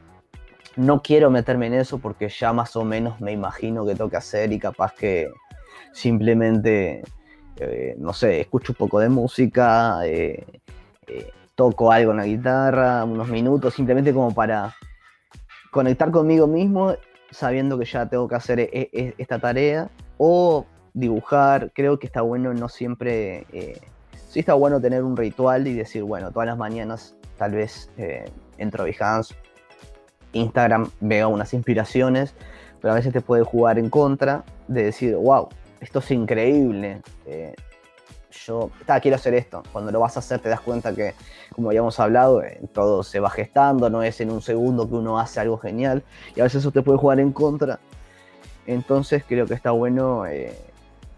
no 0.76 1.02
quiero 1.02 1.30
meterme 1.30 1.68
en 1.68 1.76
eso 1.76 2.00
porque 2.00 2.30
ya 2.30 2.54
más 2.54 2.76
o 2.76 2.84
menos 2.84 3.20
me 3.22 3.32
imagino 3.32 3.86
que 3.86 3.96
tengo 3.96 4.10
que 4.10 4.18
hacer 4.18 4.52
y 4.52 4.60
capaz 4.60 4.94
que 4.94 5.32
simplemente, 5.94 7.04
eh, 7.58 7.96
no 7.98 8.14
sé, 8.14 8.42
escucho 8.42 8.74
un 8.74 8.78
poco 8.78 9.00
de 9.00 9.10
música, 9.10 10.00
eh, 10.06 10.46
toco 11.56 11.92
algo 11.92 12.12
en 12.12 12.18
la 12.18 12.26
guitarra, 12.26 13.04
unos 13.04 13.28
minutos, 13.28 13.74
simplemente 13.74 14.14
como 14.14 14.34
para 14.34 14.76
conectar 15.72 16.10
conmigo 16.12 16.48
mismo 16.48 16.96
sabiendo 17.30 17.78
que 17.78 17.86
ya 17.86 18.08
tengo 18.08 18.28
que 18.28 18.36
hacer 18.36 18.60
e- 18.60 18.70
e- 18.72 19.16
esta 19.18 19.40
tarea 19.40 19.90
o 20.18 20.66
dibujar. 20.94 21.72
Creo 21.74 21.98
que 22.00 22.08
está 22.08 22.22
bueno 22.22 22.54
no 22.54 22.70
siempre... 22.70 23.46
sí 24.32 24.40
está 24.40 24.54
bueno 24.54 24.80
tener 24.80 25.04
un 25.04 25.18
ritual 25.18 25.68
y 25.68 25.74
decir, 25.74 26.04
bueno, 26.04 26.32
todas 26.32 26.48
las 26.48 26.58
mañanas 26.58 27.16
tal 27.38 27.52
vez 27.52 27.90
eh, 27.98 28.32
entro 28.58 28.84
a 28.84 28.86
Behance, 28.86 29.36
Instagram, 30.32 30.90
veo 31.02 31.28
unas 31.28 31.54
inspiraciones, 31.54 32.34
pero 32.80 32.94
a 32.94 32.96
veces 32.96 33.12
te 33.12 33.20
puede 33.20 33.44
jugar 33.44 33.78
en 33.78 33.90
contra 33.90 34.46
de 34.70 34.86
decir, 34.86 35.16
wow, 35.16 35.50
esto 35.82 36.00
es 36.00 36.12
increíble. 36.12 37.02
eh, 37.26 37.54
yo 38.46 38.72
ta, 38.86 39.02
quiero 39.02 39.16
hacer 39.16 39.34
esto. 39.34 39.62
Cuando 39.74 39.92
lo 39.92 40.00
vas 40.00 40.16
a 40.16 40.20
hacer 40.20 40.40
te 40.40 40.48
das 40.48 40.62
cuenta 40.62 40.96
que, 40.96 41.14
como 41.54 41.68
habíamos 41.68 42.00
hablado, 42.00 42.42
eh, 42.42 42.62
todo 42.72 43.04
se 43.04 43.20
va 43.20 43.30
gestando, 43.30 43.90
no 43.90 44.02
es 44.02 44.22
en 44.22 44.32
un 44.32 44.42
segundo 44.42 44.88
que 44.88 44.96
uno 44.96 45.20
hace 45.20 45.42
algo 45.42 45.58
genial 45.58 46.04
y 46.38 46.40
a 46.40 46.44
veces 46.44 46.62
eso 46.62 46.72
te 46.72 46.82
puede 46.82 46.98
jugar 46.98 47.20
en 47.20 47.34
contra. 47.34 47.82
Entonces 48.66 49.26
creo 49.28 49.46
que 49.46 49.56
está 49.56 49.72
bueno 49.72 50.26
eh, 50.26 50.56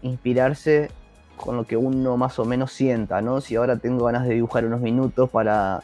inspirarse 0.02 0.90
con 1.36 1.56
lo 1.56 1.64
que 1.64 1.76
uno 1.76 2.16
más 2.16 2.38
o 2.38 2.44
menos 2.44 2.72
sienta, 2.72 3.20
¿no? 3.20 3.40
Si 3.40 3.56
ahora 3.56 3.76
tengo 3.78 4.06
ganas 4.06 4.26
de 4.26 4.34
dibujar 4.34 4.64
unos 4.64 4.80
minutos 4.80 5.30
para 5.30 5.82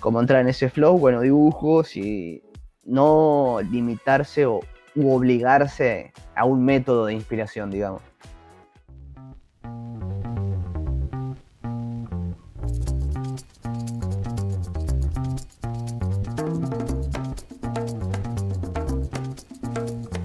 como 0.00 0.20
entrar 0.20 0.40
en 0.40 0.48
ese 0.48 0.68
flow, 0.70 0.98
bueno, 0.98 1.20
dibujos 1.20 1.96
y 1.96 2.42
no 2.84 3.58
limitarse 3.70 4.46
o 4.46 4.60
u 4.94 5.14
obligarse 5.14 6.12
a 6.34 6.44
un 6.44 6.64
método 6.64 7.06
de 7.06 7.14
inspiración, 7.14 7.70
digamos. 7.70 8.02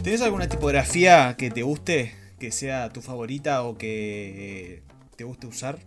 ¿Tenés 0.03 0.21
alguna 0.21 0.47
tipografía 0.47 1.35
que 1.37 1.51
te 1.51 1.63
guste, 1.63 2.16
que 2.39 2.51
sea 2.51 2.89
tu 2.89 3.01
favorita 3.01 3.63
o 3.63 3.77
que 3.77 4.83
te 5.15 5.23
guste 5.23 5.47
usar? 5.47 5.77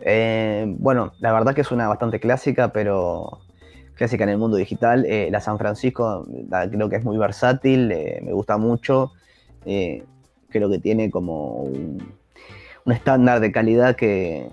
Eh, 0.00 0.66
bueno, 0.78 1.12
la 1.18 1.32
verdad 1.32 1.54
que 1.54 1.62
es 1.62 1.70
una 1.70 1.88
bastante 1.88 2.20
clásica, 2.20 2.72
pero 2.72 3.40
clásica 3.94 4.24
en 4.24 4.30
el 4.30 4.38
mundo 4.38 4.56
digital. 4.56 5.04
Eh, 5.06 5.28
la 5.30 5.40
San 5.40 5.58
Francisco 5.58 6.26
creo 6.70 6.88
que 6.88 6.96
es 6.96 7.04
muy 7.04 7.18
versátil, 7.18 7.90
eh, 7.92 8.20
me 8.22 8.32
gusta 8.32 8.56
mucho. 8.56 9.12
eh, 9.66 10.04
creo 10.50 10.70
que 10.70 10.78
tiene 10.78 11.10
como 11.10 11.62
un, 11.62 12.14
un 12.86 12.92
estándar 12.92 13.40
de 13.40 13.52
calidad 13.52 13.96
que 13.96 14.48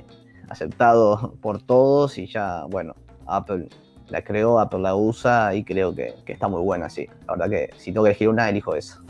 aceptado 0.49 1.36
por 1.41 1.62
todos 1.62 2.17
y 2.17 2.27
ya, 2.27 2.65
bueno, 2.65 2.95
Apple 3.25 3.69
la 4.10 4.23
creó, 4.23 4.60
Apple 4.60 4.79
la 4.79 4.95
usa 4.95 5.55
y 5.55 5.63
creo 5.63 5.95
que, 5.95 6.15
que 6.25 6.34
está 6.34 6.47
muy 6.47 6.62
buena, 6.62 6.89
sí. 6.89 7.08
La 7.27 7.34
verdad 7.34 7.49
que 7.49 7.69
si 7.77 7.91
tengo 7.91 8.03
que 8.03 8.10
elegir 8.12 8.29
una, 8.29 8.49
elijo 8.49 8.75
esa. 8.75 9.01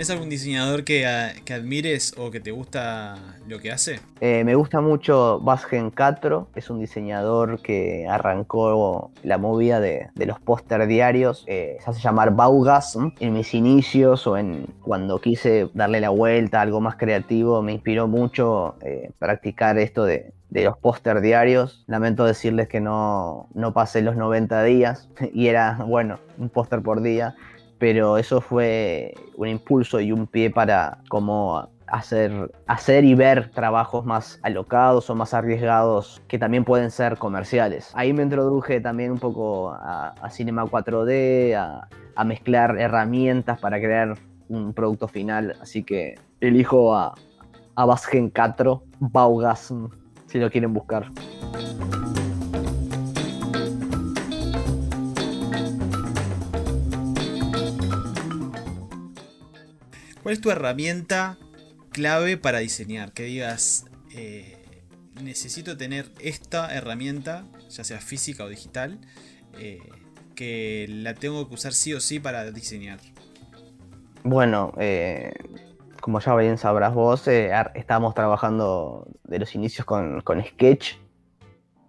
¿Tenés 0.00 0.12
algún 0.12 0.30
diseñador 0.30 0.82
que, 0.82 1.06
ah, 1.06 1.32
que 1.44 1.52
admires 1.52 2.14
o 2.16 2.30
que 2.30 2.40
te 2.40 2.52
gusta 2.52 3.18
lo 3.46 3.58
que 3.58 3.70
hace? 3.70 4.00
Eh, 4.22 4.44
me 4.44 4.54
gusta 4.54 4.80
mucho 4.80 5.40
Basgen 5.40 5.90
Castro, 5.90 6.48
es 6.54 6.70
un 6.70 6.80
diseñador 6.80 7.60
que 7.60 8.06
arrancó 8.08 9.12
la 9.22 9.36
movida 9.36 9.78
de, 9.78 10.08
los 10.14 10.40
póster 10.40 10.86
diarios, 10.86 11.44
eh, 11.48 11.76
se 11.84 11.90
hace 11.90 12.00
llamar 12.00 12.34
Baugasm. 12.34 13.10
En 13.20 13.34
mis 13.34 13.52
inicios 13.52 14.26
o 14.26 14.38
en 14.38 14.68
cuando 14.80 15.20
quise 15.20 15.68
darle 15.74 16.00
la 16.00 16.08
vuelta 16.08 16.60
a 16.60 16.62
algo 16.62 16.80
más 16.80 16.96
creativo, 16.96 17.60
me 17.60 17.72
inspiró 17.72 18.08
mucho 18.08 18.76
eh, 18.80 19.10
practicar 19.18 19.76
esto 19.76 20.06
de, 20.06 20.32
de 20.48 20.64
los 20.64 20.78
póster 20.78 21.20
diarios. 21.20 21.84
Lamento 21.86 22.24
decirles 22.24 22.68
que 22.68 22.80
no, 22.80 23.50
no 23.52 23.74
pasé 23.74 24.00
los 24.00 24.16
90 24.16 24.64
días 24.64 25.10
y 25.34 25.48
era, 25.48 25.74
bueno, 25.86 26.20
un 26.38 26.48
póster 26.48 26.80
por 26.80 27.02
día 27.02 27.34
pero 27.80 28.18
eso 28.18 28.42
fue 28.42 29.14
un 29.36 29.48
impulso 29.48 30.00
y 30.00 30.12
un 30.12 30.26
pie 30.26 30.50
para 30.50 30.98
como 31.08 31.66
hacer, 31.86 32.52
hacer 32.66 33.04
y 33.04 33.14
ver 33.14 33.50
trabajos 33.50 34.04
más 34.04 34.38
alocados 34.42 35.08
o 35.08 35.14
más 35.14 35.32
arriesgados 35.32 36.22
que 36.28 36.38
también 36.38 36.64
pueden 36.64 36.90
ser 36.90 37.16
comerciales. 37.16 37.90
Ahí 37.94 38.12
me 38.12 38.22
introduje 38.22 38.82
también 38.82 39.10
un 39.10 39.18
poco 39.18 39.70
a, 39.70 40.14
a 40.20 40.30
Cinema 40.30 40.64
4D, 40.64 41.56
a, 41.56 41.88
mezclar 42.24 42.78
herramientas 42.78 43.58
para 43.58 43.78
crear 43.78 44.14
un 44.50 44.74
producto 44.74 45.08
final, 45.08 45.56
así 45.62 45.82
que 45.82 46.16
elijo 46.42 46.94
a, 46.94 47.14
a 47.76 47.84
Basgen 47.86 48.28
4, 48.28 48.82
Baugasm, 48.98 49.86
si 50.26 50.38
lo 50.38 50.50
quieren 50.50 50.74
buscar. 50.74 51.10
¿Cuál 60.22 60.34
es 60.34 60.40
tu 60.40 60.50
herramienta 60.50 61.38
clave 61.90 62.36
para 62.36 62.58
diseñar? 62.58 63.12
Que 63.12 63.24
digas, 63.24 63.86
eh, 64.14 64.58
necesito 65.22 65.76
tener 65.76 66.10
esta 66.20 66.74
herramienta, 66.74 67.44
ya 67.70 67.84
sea 67.84 68.00
física 68.00 68.44
o 68.44 68.48
digital, 68.48 69.00
eh, 69.58 69.78
que 70.34 70.86
la 70.88 71.14
tengo 71.14 71.48
que 71.48 71.54
usar 71.54 71.72
sí 71.72 71.94
o 71.94 72.00
sí 72.00 72.20
para 72.20 72.50
diseñar. 72.50 73.00
Bueno, 74.22 74.72
eh, 74.78 75.32
como 76.02 76.20
ya 76.20 76.34
bien 76.36 76.58
sabrás 76.58 76.92
vos, 76.92 77.26
estábamos 77.26 78.14
trabajando 78.14 79.06
de 79.24 79.38
los 79.38 79.54
inicios 79.54 79.86
con 79.86 80.22
Sketch. 80.44 80.96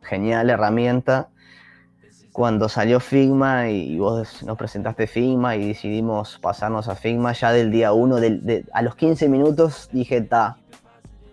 Genial 0.03 0.49
herramienta. 0.49 1.30
Cuando 2.31 2.69
salió 2.69 3.01
Figma 3.01 3.69
y, 3.69 3.97
vos 3.97 4.41
nos 4.43 4.57
presentaste 4.57 5.05
Figma 5.05 5.57
y 5.57 5.67
decidimos 5.67 6.39
pasarnos 6.39 6.87
a 6.87 6.95
Figma, 6.95 7.33
ya 7.33 7.51
del 7.51 7.71
día 7.71 7.91
1, 7.91 8.17
a 8.71 8.81
los 8.81 8.95
15 8.95 9.27
minutos 9.27 9.89
dije, 9.91 10.21
ta, 10.21 10.57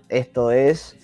esto 0.08 0.50
es. 0.50 0.96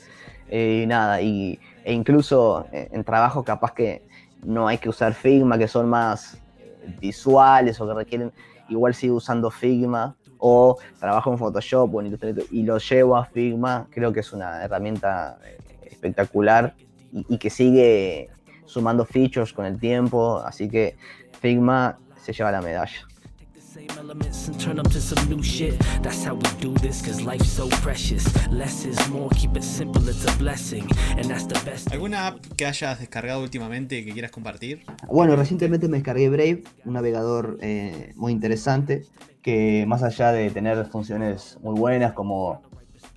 eh, 0.49 0.85
nada, 0.89 1.23
y, 1.23 1.61
e 1.85 1.93
incluso 1.93 2.67
en, 2.73 2.89
en 2.93 3.05
trabajo 3.05 3.45
capaz 3.45 3.73
que 3.73 4.03
no 4.43 4.67
hay 4.67 4.79
que 4.79 4.89
usar 4.89 5.15
Figma, 5.15 5.59
que 5.59 5.69
son 5.69 5.89
más 5.89 6.35
eh, 6.59 6.97
visuales 7.01 7.81
o 7.81 7.87
que 7.87 7.95
requieren 7.95 8.33
igual 8.69 8.95
sigo 8.95 9.17
usando 9.17 9.51
Figma 9.51 10.17
o 10.39 10.77
trabajo 10.99 11.31
en 11.33 11.39
Photoshop 11.39 11.95
o 11.95 12.01
en 12.01 12.09
Illustrator 12.09 12.45
y 12.51 12.65
lo 12.65 12.79
llevo 12.79 13.17
a 13.17 13.27
Figma, 13.27 13.87
creo 13.91 14.13
que 14.13 14.21
es 14.21 14.33
una 14.33 14.65
herramienta 14.65 15.39
eh, 15.45 15.59
espectacular 15.87 16.75
y 17.13 17.39
que 17.39 17.49
sigue 17.49 18.29
sumando 18.67 19.05
features 19.05 19.53
con 19.53 19.67
el 19.67 19.79
tiempo, 19.79 20.39
así 20.39 20.69
que 20.69 20.97
Figma 21.41 21.99
se 22.23 22.33
lleva 22.33 22.51
la 22.51 22.61
medalla. 22.61 23.07
the 23.55 23.61
same 23.61 23.89
elements 23.99 24.49
and 24.49 24.59
turn 24.59 24.77
them 24.77 24.87
to 24.87 25.01
some 25.01 25.29
new 25.29 25.43
shit. 25.43 25.79
That's 26.03 26.25
how 26.25 26.35
we 26.35 26.49
do 26.61 26.75
this, 26.75 27.03
cause 27.03 27.23
life's 27.23 27.49
so 27.49 27.69
precious. 27.83 28.25
Less 28.51 28.85
is 28.85 28.99
more, 29.11 29.29
keep 29.31 29.57
it 29.57 29.63
simple, 29.63 30.09
it's 30.09 30.25
a 30.27 30.37
blessing. 30.39 30.89
And 31.17 31.25
that's 31.31 31.47
the 31.47 31.59
best. 31.65 31.93
¿Alguna 31.93 32.27
app 32.29 32.41
que 32.57 32.67
hayas 32.67 32.99
descargado 32.99 33.43
últimamente 33.43 34.05
que 34.05 34.13
quieras 34.13 34.31
compartir? 34.31 34.85
Bueno, 35.07 35.37
recientemente 35.37 35.89
me 35.89 35.99
descargué 35.99 36.29
Brave, 36.29 36.65
un 36.85 36.95
navegador 36.95 37.59
eh, 37.61 38.13
muy 38.17 38.33
interesante 38.33 39.05
que 39.43 39.85
más 39.87 40.03
allá 40.03 40.33
de 40.33 40.51
tener 40.51 40.87
funciones 40.87 41.59
muy 41.63 41.79
buenas 41.79 42.15
como 42.15 42.63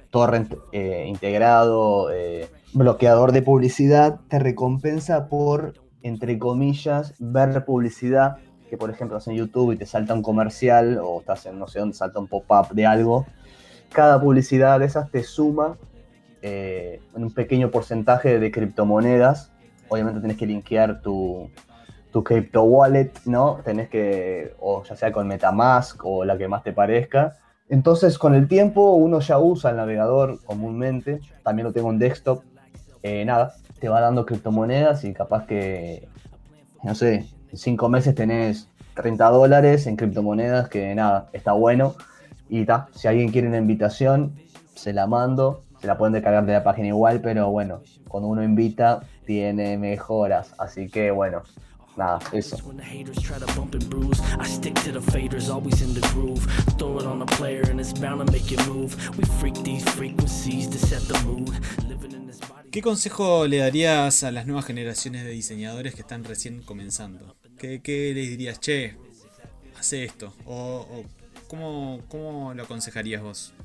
torrent 0.10 0.54
eh, 0.72 1.06
integrado, 1.08 2.12
eh, 2.12 2.50
bloqueador 2.78 3.32
de 3.32 3.42
publicidad, 3.42 4.20
te 4.30 4.40
recompensa 4.40 5.28
por, 5.28 5.74
entre 6.04 6.38
comillas, 6.38 7.16
ver 7.20 7.66
publicidad, 7.66 8.38
que 8.70 8.78
por 8.78 8.90
ejemplo 8.90 9.18
estás 9.18 9.32
en 9.32 9.40
YouTube 9.40 9.72
y 9.72 9.78
te 9.78 9.86
salta 9.86 10.14
un 10.14 10.22
comercial 10.22 11.00
o 11.02 11.20
estás 11.20 11.46
en 11.46 11.58
no 11.58 11.68
sé 11.68 11.80
dónde 11.80 11.96
salta 11.96 12.20
un 12.20 12.28
pop-up 12.28 12.70
de 12.74 12.86
algo. 12.86 13.26
Cada 13.92 14.20
publicidad 14.20 14.80
de 14.80 14.86
esas 14.86 15.10
te 15.10 15.24
suma 15.24 15.78
eh, 16.42 17.02
un 17.14 17.34
pequeño 17.34 17.72
porcentaje 17.72 18.40
de 18.40 18.52
criptomonedas. 18.52 19.52
Obviamente 19.90 20.20
tienes 20.20 20.38
que 20.38 20.46
linkear 20.46 21.02
tu, 21.02 21.50
tu 22.12 22.24
crypto 22.24 22.64
wallet, 22.64 23.12
¿no? 23.26 23.60
Tenés 23.64 23.90
que, 23.90 24.54
o 24.60 24.84
ya 24.84 24.96
sea 24.96 25.12
con 25.12 25.28
Metamask 25.28 26.04
o 26.06 26.26
la 26.26 26.38
que 26.38 26.48
más 26.48 26.64
te 26.64 26.74
parezca. 26.74 27.38
Entonces, 27.70 28.18
con 28.18 28.36
el 28.36 28.48
tiempo, 28.48 28.92
uno 28.92 29.20
ya 29.20 29.40
usa 29.40 29.72
el 29.72 29.78
navegador 29.78 30.40
comúnmente. 30.46 31.20
También 31.44 31.66
lo 31.66 31.74
tengo 31.74 31.90
en 31.90 32.00
desktop. 32.00 32.44
Eh, 33.08 33.24
nada, 33.24 33.56
te 33.80 33.88
va 33.88 34.02
dando 34.02 34.26
criptomonedas 34.26 35.06
y 35.06 35.14
capaz 35.14 35.46
que, 35.46 36.10
no 36.84 36.94
sé, 36.94 37.26
en 37.52 37.58
cinco 37.58 37.88
meses 37.88 38.14
tenés 38.16 38.68
30 38.96 39.30
dólares 39.30 39.88
en 39.88 39.96
criptomonedas, 39.96 40.68
que 40.68 40.94
nada, 40.94 41.30
está 41.32 41.54
bueno. 41.54 41.96
Y 42.50 42.66
ta, 42.66 42.90
si 42.94 43.08
alguien 43.08 43.32
quiere 43.32 43.48
una 43.48 43.60
invitación, 43.60 44.36
se 44.76 44.92
la 44.92 45.08
mando. 45.08 45.64
Se 45.80 45.88
la 45.88 45.98
pueden 45.98 46.12
descargar 46.14 46.46
de 46.46 46.52
la 46.52 46.64
página 46.64 46.90
igual, 46.90 47.22
pero 47.22 47.50
bueno, 47.50 47.82
cuando 48.10 48.28
uno 48.28 48.44
invita, 48.44 49.04
tiene 49.26 49.78
mejoras. 49.78 50.54
Así 50.58 50.90
que 50.90 51.12
bueno, 51.12 51.44
nada, 51.96 52.20
eso. 52.34 52.58
¿Qué 62.78 62.84
consejo 62.84 63.48
le 63.48 63.58
darías 63.58 64.24
a 64.24 64.32
las 64.32 64.46
nuevas 64.46 64.64
generaciones 64.66 65.24
de 65.24 65.32
diseñadores 65.32 65.96
que 65.96 66.02
están 66.02 66.24
recién 66.24 66.62
comenzando? 66.62 67.36
¿Qué, 67.58 67.82
qué 67.82 68.14
les 68.14 68.30
dirías? 68.30 68.60
Che, 68.60 68.96
hace 69.80 70.04
esto. 70.04 70.32
O, 70.46 70.86
¿cómo, 71.48 72.02
¿cómo 72.08 72.54
lo 72.54 72.62
aconsejarías 72.62 73.24
vos? 73.24 73.56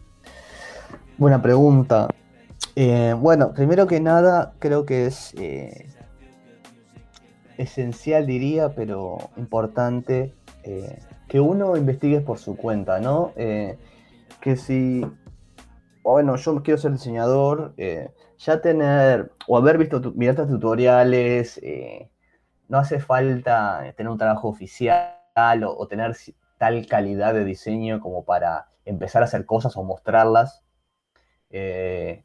Buena 1.19 1.43
pregunta. 1.43 2.09
Eh, 2.75 3.15
bueno, 3.15 3.53
primero 3.53 3.87
que 3.87 4.01
nada, 4.01 4.55
creo 4.59 4.87
que 4.87 5.05
es 5.05 5.35
eh, 5.35 5.91
esencial, 7.59 8.27
diría, 8.27 8.75
pero 8.75 9.31
importante, 9.37 10.33
eh, 10.63 11.01
que 11.29 11.39
uno 11.39 11.77
investigue 11.77 12.23
por 12.23 12.39
su 12.39 12.57
cuenta, 12.57 12.99
¿no? 12.99 13.35
Que 13.37 14.57
si, 14.57 15.05
bueno, 16.03 16.37
yo 16.37 16.63
quiero 16.63 16.79
ser 16.79 16.93
diseñador, 16.93 17.75
eh, 17.77 18.11
ya 18.39 18.61
tener, 18.61 19.33
o 19.47 19.57
haber 19.57 19.79
visto, 19.79 20.01
tus 20.01 20.15
tutoriales, 20.49 21.59
eh, 21.63 22.11
no 22.69 22.79
hace 22.79 23.01
falta 23.01 23.93
tener 23.97 24.11
un 24.11 24.19
trabajo 24.19 24.49
oficial 24.49 25.15
o, 25.65 25.87
tener 25.87 26.17
tal 26.59 26.87
calidad 26.87 27.35
de 27.35 27.45
diseño 27.45 28.01
como 28.01 28.25
para 28.25 28.69
empezar 28.85 29.23
a 29.23 29.27
hacer 29.27 29.47
cosas 29.47 29.77
o 29.77 29.85
mostrarlas. 29.85 30.65
Eh, 31.51 32.25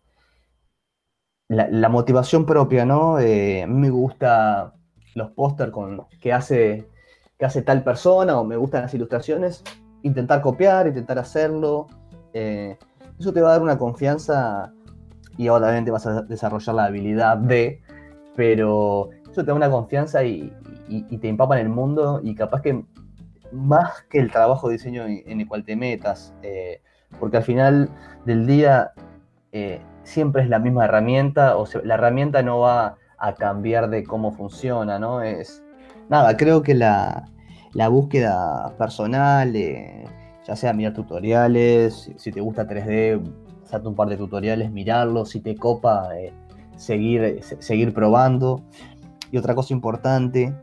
la, 1.49 1.89
motivación 1.89 2.45
propia, 2.45 2.85
¿no? 2.85 3.19
Eh, 3.19 3.63
a 3.63 3.67
mí 3.67 3.73
me 3.73 3.89
gusta 3.89 4.73
los 5.15 5.31
póster 5.31 5.71
con 5.71 6.05
que 6.21 6.33
hace, 6.33 6.87
hace 7.39 7.61
tal 7.61 7.83
persona 7.83 8.39
o 8.39 8.43
me 8.43 8.57
gustan 8.57 8.83
las 8.83 8.93
ilustraciones, 8.93 9.63
intentar 10.03 10.41
copiar, 10.41 10.87
intentar 10.87 11.19
hacerlo. 11.19 11.87
eh, 12.33 12.77
eso 13.19 13.33
te 13.33 13.41
va 13.41 13.49
a 13.49 13.51
dar 13.53 13.61
una 13.61 13.77
confianza 13.77 14.71
y 15.37 15.49
obviamente 15.49 15.91
vas 15.91 16.05
a 16.07 16.23
desarrollar 16.23 16.75
la 16.75 16.85
habilidad 16.85 17.37
de, 17.37 17.81
pero 18.35 19.09
eso 19.31 19.41
te 19.41 19.47
da 19.47 19.53
una 19.53 19.69
confianza 19.69 20.23
y, 20.23 20.53
te 21.19 21.27
empapa 21.27 21.59
en 21.59 21.65
el 21.67 21.73
mundo 21.73 22.21
y 22.23 22.33
capaz 22.33 22.61
que 22.61 22.85
más 23.51 24.03
que 24.09 24.19
el 24.19 24.31
trabajo 24.31 24.67
de 24.69 24.73
diseño 24.73 25.05
en, 25.05 25.21
en 25.25 25.41
el 25.41 25.47
cual 25.47 25.65
te 25.65 25.75
metas, 25.75 26.33
eh, 26.43 26.81
porque 27.19 27.37
al 27.37 27.43
final 27.43 27.89
del 28.25 28.47
día 28.47 28.91
eh, 29.51 29.81
siempre 30.03 30.43
es 30.43 30.49
la 30.49 30.59
misma 30.59 30.85
herramienta, 30.85 31.57
o 31.57 31.65
sea, 31.65 31.81
la 31.83 31.95
herramienta 31.95 32.41
no 32.41 32.59
va 32.59 32.95
a 33.17 33.33
cambiar 33.33 33.89
de 33.89 34.03
cómo 34.03 34.31
funciona, 34.31 34.99
¿no? 34.99 35.21
Es, 35.21 35.63
nada, 36.09 36.37
creo 36.37 36.61
que 36.61 36.73
la, 36.73 37.25
la 37.73 37.89
búsqueda 37.89 38.73
personal, 38.77 39.55
eh, 39.55 40.05
ya 40.47 40.55
sea 40.55 40.71
mirar 40.71 40.93
tutoriales, 40.93 42.09
si, 42.15 42.31
te 42.31 42.39
gusta 42.39 42.65
3D, 42.67 43.21
hacerte 43.65 43.87
un 43.89 43.95
par 43.95 44.07
de 44.07 44.15
tutoriales, 44.15 44.71
mirarlos, 44.71 45.29
si 45.29 45.41
te 45.41 45.55
copa, 45.55 46.17
eh, 46.17 46.31
seguir, 46.77 47.43
se- 47.43 47.61
seguir 47.61 47.93
probando. 47.93 48.61
Y 49.29 49.37
otra 49.37 49.55
cosa 49.55 49.73
importante 49.73 50.55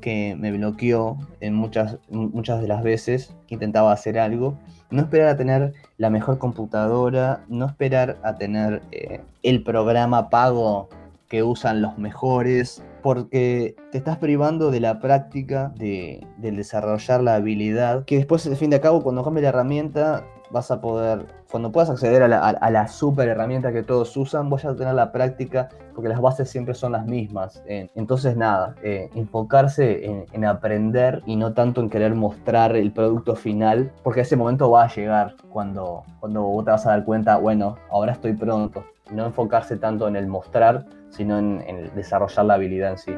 que 0.00 0.34
me 0.38 0.50
bloqueó 0.52 1.18
en 1.40 1.54
muchas, 1.54 1.98
muchas 2.08 2.62
de 2.62 2.68
las 2.68 2.82
veces 2.82 3.36
que 3.46 3.56
intentaba 3.56 3.92
hacer 3.92 4.18
algo, 4.18 4.58
no 4.90 5.02
esperar 5.02 5.28
a 5.28 5.36
tener 5.36 5.74
la 5.98 6.08
mejor 6.08 6.38
computadora, 6.38 7.44
no 7.48 7.66
esperar 7.66 8.16
a 8.22 8.36
tener 8.36 8.80
eh, 8.90 9.20
el 9.42 9.62
programa 9.62 10.30
pago 10.30 10.88
que 11.28 11.42
usan 11.42 11.82
los 11.82 11.98
mejores, 11.98 12.82
porque 13.02 13.76
te 13.92 13.98
estás 13.98 14.18
privando 14.18 14.70
de 14.70 14.80
la 14.80 14.98
práctica, 15.00 15.72
de, 15.76 16.26
del 16.38 16.56
desarrollar 16.56 17.22
la 17.22 17.34
habilidad, 17.36 18.04
que 18.04 18.16
después, 18.16 18.46
al 18.46 18.56
fin 18.56 18.70
de 18.70 18.80
cabo, 18.80 19.02
cuando 19.02 19.22
cambie 19.24 19.42
la 19.42 19.48
herramienta, 19.50 20.24
vas 20.52 20.70
a 20.72 20.80
poder, 20.80 21.26
cuando 21.50 21.70
puedas 21.70 21.90
acceder 21.90 22.22
a 22.24 22.28
la, 22.28 22.38
a- 22.38 22.48
a 22.50 22.70
la 22.72 22.88
super 22.88 23.28
herramienta 23.28 23.72
que 23.72 23.84
todos 23.84 24.16
usan, 24.16 24.50
vas 24.50 24.64
a 24.64 24.74
tener 24.74 24.94
la 24.94 25.12
práctica, 25.12 25.68
porque 25.94 26.08
las 26.08 26.20
bases 26.20 26.50
siempre 26.50 26.74
son 26.74 26.90
las 26.92 27.06
mismas. 27.06 27.62
Eh, 27.68 27.88
entonces, 27.94 28.36
nada, 28.36 28.74
eh, 28.82 29.10
enfocarse 29.14 30.04
en, 30.06 30.24
en 30.32 30.44
aprender 30.44 31.22
y 31.24 31.36
no 31.36 31.52
tanto 31.52 31.80
en 31.80 31.88
querer 31.88 32.14
mostrar 32.16 32.74
el 32.74 32.92
producto 32.92 33.36
final, 33.36 33.92
porque 34.02 34.22
ese 34.22 34.36
momento 34.36 34.70
va 34.70 34.84
a 34.84 34.88
llegar 34.94 35.36
cuando, 35.50 36.02
cuando 36.18 36.42
vos 36.42 36.64
te 36.64 36.72
vas 36.72 36.84
a 36.86 36.90
dar 36.90 37.04
cuenta, 37.04 37.36
bueno, 37.38 37.76
ahora 37.90 38.12
estoy 38.12 38.32
pronto. 38.34 38.84
No 39.12 39.26
enfocarse 39.26 39.76
tanto 39.76 40.08
en 40.08 40.16
el 40.16 40.26
mostrar, 40.26 40.86
sino 41.10 41.38
en, 41.38 41.90
desarrollar 41.94 42.44
la 42.44 42.54
habilidad 42.54 42.92
en 42.92 42.98
sí. 42.98 43.10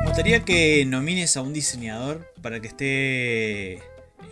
Me 0.00 0.06
gustaría 0.06 0.40
que 0.44 0.84
nomines 0.86 1.36
a 1.36 1.42
un 1.42 1.52
diseñador 1.52 2.26
para 2.42 2.60
que 2.60 2.68
esté 2.68 3.74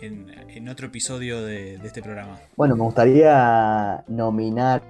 en, 0.01 0.31
en 0.49 0.69
otro 0.69 0.87
episodio 0.87 1.43
de, 1.43 1.77
de 1.77 1.87
este 1.87 2.01
programa. 2.01 2.39
Bueno, 2.55 2.75
me 2.75 2.83
gustaría 2.83 4.03
nominar 4.07 4.81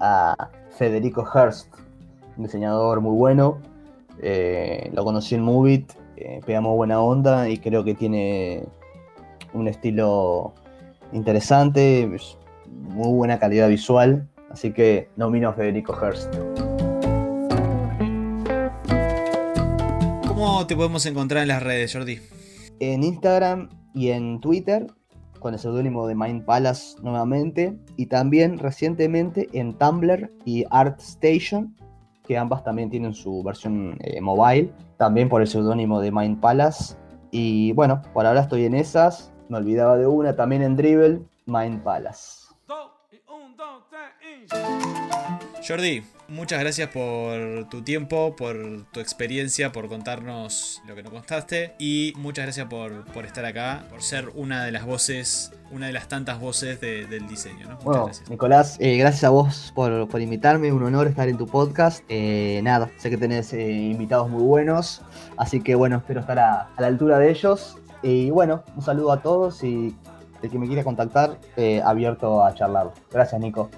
a 0.00 0.50
Federico 0.76 1.22
Hurst, 1.22 1.68
un 2.36 2.44
diseñador 2.44 3.00
muy 3.00 3.16
bueno. 3.16 3.60
Eh, 4.22 4.90
lo 4.92 5.04
conocí 5.04 5.34
en 5.34 5.42
Movit, 5.42 5.92
eh, 6.16 6.40
pegamos 6.44 6.76
buena 6.76 7.00
onda 7.00 7.48
y 7.48 7.58
creo 7.58 7.84
que 7.84 7.94
tiene 7.94 8.64
un 9.52 9.68
estilo 9.68 10.54
interesante, 11.12 12.02
es 12.14 12.38
muy 12.66 13.12
buena 13.12 13.38
calidad 13.38 13.68
visual. 13.68 14.28
Así 14.50 14.72
que 14.72 15.08
nomino 15.16 15.50
a 15.50 15.52
Federico 15.52 15.92
Hurst. 15.92 16.34
¿Cómo 20.26 20.66
te 20.66 20.74
podemos 20.74 21.06
encontrar 21.06 21.42
en 21.42 21.48
las 21.48 21.62
redes, 21.62 21.92
Jordi? 21.92 22.18
en 22.80 23.04
Instagram 23.04 23.68
y 23.94 24.08
en 24.08 24.40
Twitter 24.40 24.86
con 25.38 25.54
el 25.54 25.60
seudónimo 25.60 26.06
de 26.06 26.14
Mind 26.14 26.44
Palace 26.44 26.96
nuevamente 27.02 27.78
y 27.96 28.06
también 28.06 28.58
recientemente 28.58 29.48
en 29.52 29.74
Tumblr 29.74 30.30
y 30.44 30.64
ArtStation 30.70 31.74
que 32.26 32.36
ambas 32.36 32.64
también 32.64 32.90
tienen 32.90 33.14
su 33.14 33.42
versión 33.42 33.96
eh, 34.00 34.20
mobile 34.20 34.72
también 34.96 35.28
por 35.28 35.40
el 35.40 35.46
seudónimo 35.46 36.00
de 36.00 36.10
Mind 36.10 36.40
Palace 36.40 36.96
y 37.30 37.72
bueno 37.72 38.02
por 38.12 38.26
ahora 38.26 38.40
estoy 38.40 38.64
en 38.64 38.74
esas 38.74 39.32
me 39.50 39.58
olvidaba 39.58 39.96
de 39.98 40.06
una 40.06 40.34
también 40.34 40.62
en 40.62 40.76
Dribble 40.76 41.20
Mind 41.46 41.82
Palace 41.82 42.40
Jordi, 45.66 46.02
muchas 46.28 46.58
gracias 46.60 46.88
por 46.88 47.68
tu 47.68 47.82
tiempo, 47.82 48.34
por 48.34 48.56
tu 48.92 48.98
experiencia, 49.00 49.70
por 49.72 49.88
contarnos 49.88 50.82
lo 50.88 50.94
que 50.94 51.02
nos 51.02 51.12
contaste 51.12 51.74
y 51.78 52.12
muchas 52.16 52.46
gracias 52.46 52.66
por, 52.66 53.04
por 53.12 53.26
estar 53.26 53.44
acá, 53.44 53.84
por 53.90 54.02
ser 54.02 54.30
una 54.34 54.64
de 54.64 54.72
las 54.72 54.86
voces, 54.86 55.52
una 55.70 55.86
de 55.86 55.92
las 55.92 56.08
tantas 56.08 56.40
voces 56.40 56.80
de- 56.80 57.06
del 57.06 57.28
diseño. 57.28 57.66
¿no? 57.68 57.72
Muchas 57.74 57.84
Bueno, 57.84 58.04
gracias. 58.06 58.30
Nicolás, 58.30 58.76
eh, 58.80 58.96
gracias 58.96 59.24
a 59.24 59.28
vos 59.30 59.70
por, 59.74 60.08
por 60.08 60.20
invitarme, 60.20 60.72
un 60.72 60.82
honor 60.82 61.06
estar 61.06 61.28
en 61.28 61.36
tu 61.36 61.46
podcast. 61.46 62.02
Eh, 62.08 62.60
nada, 62.64 62.90
sé 62.96 63.10
que 63.10 63.18
tenés 63.18 63.52
eh, 63.52 63.70
invitados 63.70 64.28
muy 64.30 64.42
buenos, 64.42 65.02
así 65.36 65.60
que 65.60 65.74
bueno, 65.74 65.98
espero 65.98 66.20
estar 66.20 66.38
a, 66.38 66.70
a 66.74 66.80
la 66.80 66.86
altura 66.86 67.18
de 67.18 67.30
ellos. 67.30 67.76
Y 68.02 68.30
bueno, 68.30 68.64
un 68.76 68.82
saludo 68.82 69.12
a 69.12 69.22
todos 69.22 69.62
y 69.62 69.94
el 70.42 70.50
que 70.50 70.58
me 70.58 70.66
quiera 70.66 70.84
contactar, 70.84 71.38
eh, 71.56 71.82
abierto 71.84 72.44
a 72.44 72.54
charlar. 72.54 72.92
Gracias, 73.10 73.40
Nico. 73.40 73.70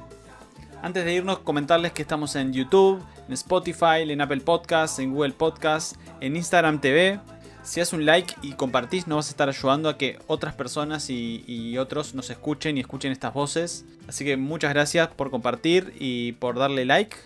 Antes 0.80 1.04
de 1.04 1.14
irnos, 1.14 1.38
comentarles 1.40 1.92
que 1.92 2.02
estamos 2.02 2.34
en 2.36 2.52
YouTube, 2.52 3.02
en 3.26 3.34
Spotify, 3.34 4.02
en 4.02 4.20
Apple 4.20 4.40
Podcasts, 4.40 4.98
en 4.98 5.12
Google 5.12 5.32
Podcasts, 5.32 5.98
en 6.20 6.36
Instagram 6.36 6.80
TV. 6.80 7.20
Si 7.62 7.80
haces 7.80 7.92
un 7.92 8.04
like 8.04 8.34
y 8.42 8.54
compartís, 8.54 9.06
nos 9.06 9.16
vas 9.16 9.28
a 9.28 9.30
estar 9.30 9.48
ayudando 9.48 9.88
a 9.88 9.96
que 9.96 10.18
otras 10.26 10.54
personas 10.54 11.08
y, 11.10 11.44
y 11.46 11.78
otros 11.78 12.14
nos 12.14 12.30
escuchen 12.30 12.76
y 12.76 12.80
escuchen 12.80 13.12
estas 13.12 13.32
voces. 13.32 13.84
Así 14.08 14.24
que 14.24 14.36
muchas 14.36 14.72
gracias 14.72 15.08
por 15.08 15.30
compartir 15.30 15.94
y 15.98 16.32
por 16.32 16.58
darle 16.58 16.84
like. 16.84 17.16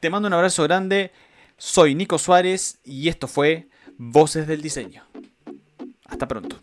Te 0.00 0.10
mando 0.10 0.28
un 0.28 0.34
abrazo 0.34 0.62
grande. 0.64 1.10
Soy 1.56 1.94
Nico 1.94 2.18
Suárez 2.18 2.78
y 2.84 3.08
esto 3.08 3.26
fue 3.26 3.68
Voces 3.96 4.46
del 4.46 4.60
Diseño. 4.60 5.02
Hasta 6.18 6.26
pronto. 6.26 6.56